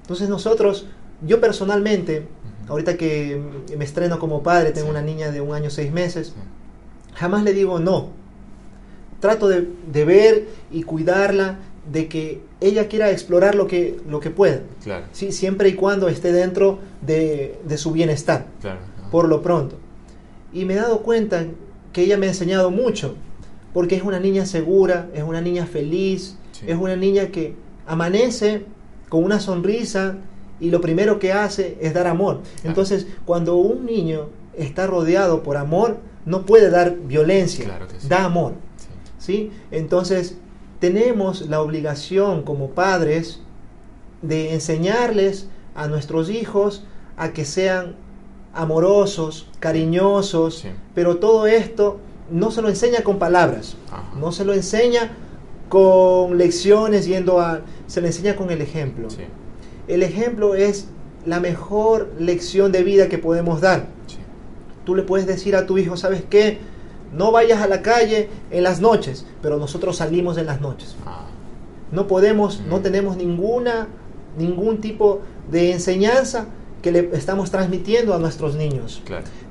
[0.00, 0.86] Entonces nosotros,
[1.26, 2.26] yo personalmente,
[2.68, 3.40] Ahorita que
[3.76, 6.34] me estreno como padre, tengo una niña de un año seis meses,
[7.14, 8.10] jamás le digo no.
[9.20, 11.58] Trato de, ver y cuidarla
[11.90, 14.62] de que ella quiera explorar lo que, lo que pueda.
[15.12, 15.30] ¿sí?
[15.30, 18.46] Siempre y cuando esté dentro de, su bienestar,
[19.10, 19.76] por lo pronto.
[20.52, 21.46] Y me he dado cuenta
[21.92, 23.14] que ella me ha enseñado mucho,
[23.72, 26.36] porque es una niña segura, es una niña feliz,
[26.66, 27.54] es una niña que
[27.86, 28.64] amanece
[29.08, 30.16] con una sonrisa,
[30.62, 32.40] y lo primero que hace es dar amor.
[32.62, 38.52] Entonces, cuando un niño está rodeado por amor, no puede dar violencia, da amor.
[39.18, 39.50] Sí.
[39.72, 40.36] Entonces,
[40.78, 43.40] tenemos la obligación como padres
[44.22, 46.84] de enseñarles a nuestros hijos
[47.16, 47.96] a que sean
[48.54, 51.98] amorosos, cariñosos, pero todo esto
[52.30, 53.76] no se lo enseña con palabras,
[54.20, 55.10] no se lo enseña
[55.68, 59.08] con lecciones yendo a, se le enseña con el ejemplo.
[59.92, 60.86] El ejemplo es
[61.26, 63.88] la mejor lección de vida que podemos dar.
[64.86, 66.60] Tú le puedes decir a tu hijo, ¿sabes qué?
[67.12, 70.96] No vayas a la calle en las noches, pero nosotros salimos en las noches.
[71.04, 71.26] Ah.
[71.90, 72.82] No podemos, no mm.
[72.82, 73.86] tenemos ninguna,
[74.38, 75.20] ningún tipo
[75.50, 76.46] de enseñanza
[76.80, 79.02] que le estamos transmitiendo a nuestros niños.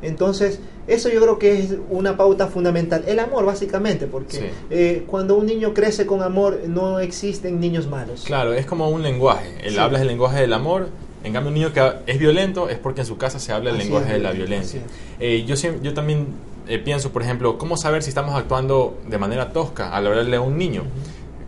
[0.02, 3.04] Entonces, eso yo creo que es una pauta fundamental.
[3.08, 8.24] El amor, básicamente, porque eh, cuando un niño crece con amor, no existen niños malos.
[8.26, 9.58] Claro, es como un lenguaje.
[9.64, 10.90] Él habla el lenguaje del amor.
[11.24, 13.78] En cambio, un niño que es violento es porque en su casa se habla el
[13.78, 14.82] lenguaje de la violencia.
[15.20, 16.28] Eh, yo, yo también
[16.68, 20.42] eh, pienso, por ejemplo, ¿cómo saber si estamos actuando de manera tosca al hablarle a
[20.42, 20.84] un niño?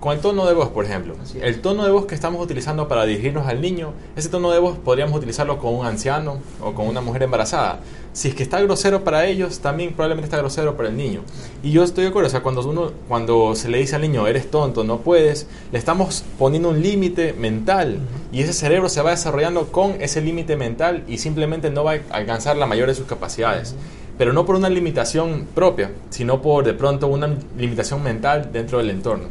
[0.04, 1.16] Con el tono de voz, por ejemplo.
[1.42, 4.78] El tono de voz que estamos utilizando para dirigirnos al niño, ese tono de voz
[4.78, 7.80] podríamos utilizarlo con un anciano o con una mujer embarazada.
[8.12, 11.22] Si es que está grosero para ellos, también probablemente está grosero para el niño.
[11.64, 14.28] Y yo estoy de acuerdo, o sea, cuando, uno, cuando se le dice al niño,
[14.28, 18.00] eres tonto, no puedes, le estamos poniendo un límite mental
[18.34, 22.18] y ese cerebro se va desarrollando con ese límite mental y simplemente no va a
[22.18, 23.74] alcanzar la mayor de sus capacidades
[24.18, 28.90] pero no por una limitación propia, sino por de pronto una limitación mental dentro del
[28.90, 29.26] entorno.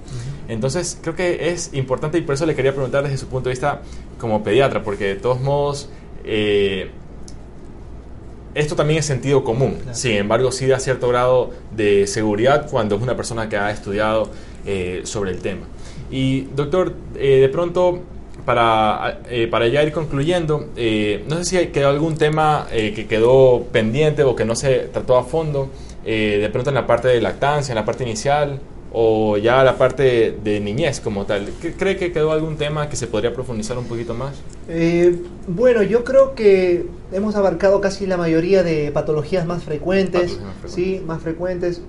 [0.49, 3.53] Entonces, creo que es importante y por eso le quería preguntar desde su punto de
[3.53, 3.83] vista
[4.19, 5.89] como pediatra, porque de todos modos,
[6.25, 6.91] eh,
[8.55, 9.79] esto también es sentido común.
[9.93, 14.31] Sin embargo, sí da cierto grado de seguridad cuando es una persona que ha estudiado
[14.67, 15.63] eh, sobre el tema.
[16.11, 18.01] Y doctor, eh, de pronto,
[18.45, 20.67] para, eh, para ya ir concluyendo,
[21.29, 25.25] no sé si quedó algún tema que quedó pendiente o que no se trató a
[25.25, 25.71] fondo,
[26.05, 28.61] de pronto en la parte de lactancia, en la parte inicial,
[28.93, 31.49] o ya la parte de niñez como tal.
[31.79, 34.35] ¿Cree que quedó algún tema que se podría profundizar un poquito más?
[35.47, 40.73] bueno, yo creo que hemos abarcado casi la mayoría de patologías más frecuentes, más frecuentes.
[40.73, 41.83] sí, más frecuentes.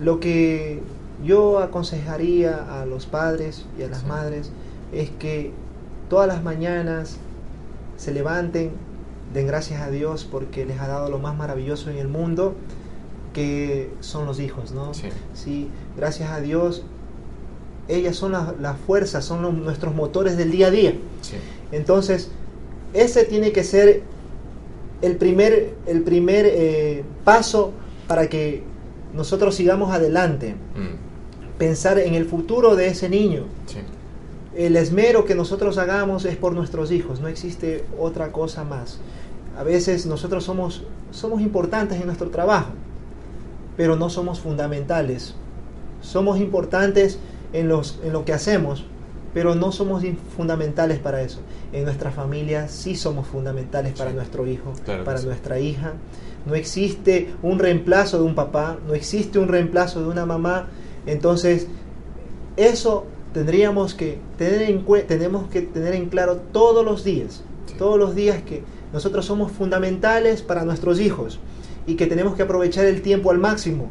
[0.00, 0.80] Lo que
[1.24, 4.50] yo aconsejaría a los padres y a las madres
[4.92, 5.52] es que
[6.12, 7.16] todas las mañanas
[7.96, 8.72] se levanten,
[9.32, 12.54] den gracias a Dios porque les ha dado lo más maravilloso en el mundo,
[13.32, 14.92] que son los hijos, ¿no?
[14.92, 15.70] Sí.
[15.96, 16.84] gracias a Dios,
[17.88, 20.94] ellas son las la fuerzas, son nuestros motores del día a día.
[21.72, 22.30] Entonces,
[22.92, 24.02] ese tiene que ser
[25.00, 27.72] el primer, el primer eh, paso
[28.06, 28.62] para que
[29.14, 30.56] nosotros sigamos adelante.
[30.76, 31.12] Mm
[31.62, 33.44] pensar en el futuro de ese niño.
[34.56, 38.98] El esmero que nosotros hagamos es por nuestros hijos, no existe otra cosa más.
[39.56, 42.70] A veces nosotros somos, somos importantes en nuestro trabajo,
[43.76, 45.34] pero no somos fundamentales.
[46.00, 47.18] Somos importantes
[47.52, 48.84] en, los, en lo que hacemos,
[49.32, 50.04] pero no somos
[50.36, 51.38] fundamentales para eso.
[51.72, 54.72] En nuestra familia sí somos fundamentales para nuestro hijo,
[55.04, 55.92] para nuestra hija.
[56.44, 60.66] No existe un reemplazo de un papá, no existe un reemplazo de una mamá
[61.06, 61.66] entonces,
[62.56, 67.42] eso tendríamos que tener en tenemos que tener en claro todos los días,
[67.78, 68.62] todos los días que
[68.92, 71.38] nosotros somos fundamentales para nuestros hijos
[71.86, 73.90] y que tenemos que aprovechar el tiempo al máximo.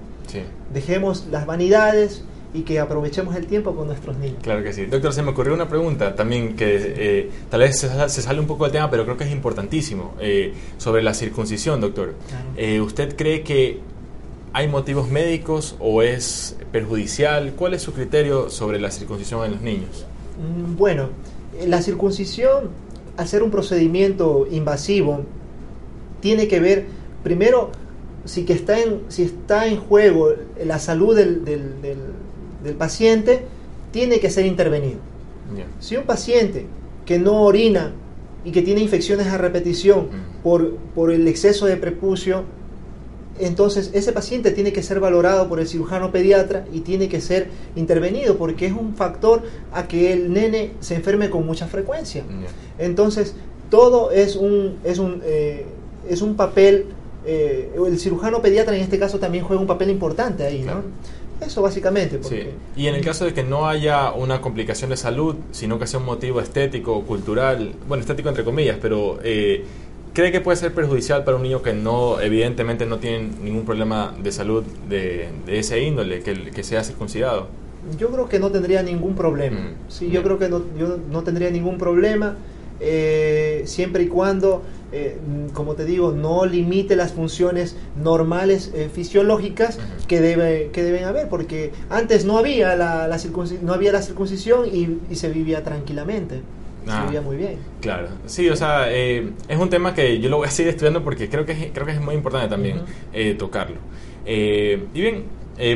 [0.73, 2.23] Dejemos las vanidades
[2.53, 4.37] y que aprovechemos el tiempo con nuestros niños.
[4.41, 4.85] Claro que sí.
[4.85, 8.65] Doctor, se me ocurrió una pregunta también que eh, tal vez se, sale un poco
[8.65, 12.13] del tema, pero creo que es importantísimo, eh, sobre la circuncisión, doctor.
[12.57, 13.79] Eh, ¿Usted cree que
[14.53, 17.53] ¿Hay motivos médicos o es perjudicial?
[17.55, 20.05] ¿Cuál es su criterio sobre la circuncisión en los niños?
[20.37, 21.09] Mm, bueno,
[21.65, 22.69] la circuncisión,
[23.15, 25.21] al ser un procedimiento invasivo,
[26.19, 26.85] tiene que ver,
[27.23, 27.71] primero,
[28.25, 30.33] si, que está, en, si está en juego
[30.65, 33.45] la salud del, del, paciente,
[33.91, 34.99] tiene que ser intervenido.
[35.79, 36.65] Si un paciente
[37.05, 37.91] que no orina
[38.45, 40.43] y que tiene infecciones a repetición mm.
[40.43, 42.43] por, por el exceso de prepucio,
[43.45, 47.49] entonces ese paciente tiene que ser valorado por el cirujano pediatra y tiene que ser
[47.75, 52.23] intervenido porque es un factor a que el nene se enferme con mucha frecuencia.
[52.77, 53.35] Entonces
[53.69, 55.65] todo es un, es un, eh,
[56.09, 56.85] es un papel,
[57.25, 60.83] eh, el cirujano pediatra en este caso también juega un papel importante ahí, ¿no?
[61.41, 62.19] Eso básicamente.
[62.75, 65.99] Y en el caso de que no haya una complicación de salud, sino que sea
[65.99, 69.65] un motivo estético, cultural, bueno, estético entre comillas, pero eh,
[70.13, 74.13] ¿Cree que puede ser perjudicial para un niño que no, evidentemente no tiene ningún problema
[74.21, 77.47] de salud de, ese índole, que, que, sea circuncidado?
[77.97, 79.57] Yo creo que no tendría ningún problema.
[79.57, 82.35] Mm, sí, yo creo que no, yo no tendría ningún problema
[82.81, 85.17] eh, siempre y cuando, eh,
[85.53, 91.29] como te digo, no limite las funciones normales eh, fisiológicas que, debe, que deben haber,
[91.29, 93.17] porque antes no había la, la
[93.61, 96.41] no había la circuncisión y, y se vivía tranquilamente.
[96.87, 97.57] Ah, muy bien.
[97.79, 101.03] Claro, sí, o sea, eh, es un tema que yo lo voy a seguir estudiando
[101.03, 102.81] porque creo que es, creo que es muy importante también
[103.13, 103.77] eh, tocarlo.
[104.25, 105.25] Eh, y bien,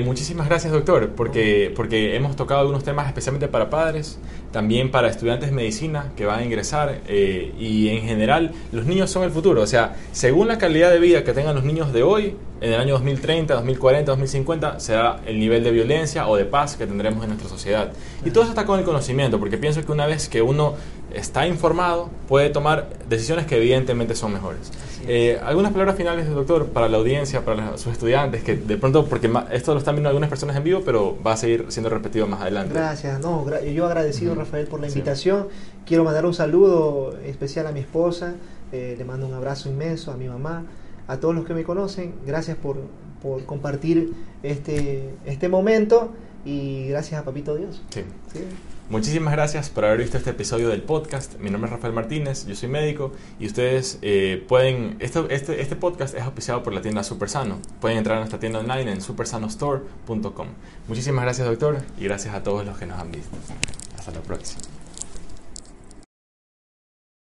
[0.03, 4.19] muchísimas gracias doctor, porque, porque hemos tocado algunos temas especialmente para padres,
[4.55, 9.25] también para estudiantes de medicina que van a ingresar y en general los niños son
[9.25, 12.37] el futuro, o sea, según la calidad de vida que tengan los niños de hoy,
[12.61, 16.87] en el año 2030, 2040, 2050 será el nivel de violencia o de paz que
[16.87, 17.91] tendremos en nuestra sociedad.
[18.23, 20.75] Y todo eso está con el conocimiento, porque pienso que una vez que uno
[21.13, 24.71] está informado, puede tomar decisiones que evidentemente son mejores.
[25.07, 29.31] Eh, algunas palabras finales, doctor, para la audiencia, para sus estudiantes, que de pronto, porque
[29.51, 32.41] esto lo están viendo algunas personas en vivo, pero va a seguir siendo repetido más
[32.41, 32.73] adelante.
[32.73, 35.47] Gracias, no, yo agradecido, Rafael, por la invitación.
[35.85, 38.35] Quiero mandar un saludo especial a mi esposa,
[38.71, 40.65] eh, le mando un abrazo inmenso a mi mamá
[41.07, 42.77] a todos los que me conocen, gracias por,
[43.47, 46.11] compartir este, este momento
[46.45, 47.81] y gracias a Papito Dios.
[47.89, 48.03] Sí.
[48.87, 51.39] Muchísimas gracias por haber visto este episodio del podcast.
[51.39, 55.75] Mi nombre es Rafael Martínez, yo soy médico y ustedes eh, pueden, esto, este, este
[55.75, 57.57] podcast es auspiciado por la tienda Supersano.
[57.81, 60.47] Pueden entrar a nuestra tienda online en supersanostore.com.
[60.87, 63.35] Muchísimas gracias doctor y gracias a todos los que nos han visto.
[64.05, 64.61] Hasta la próxima.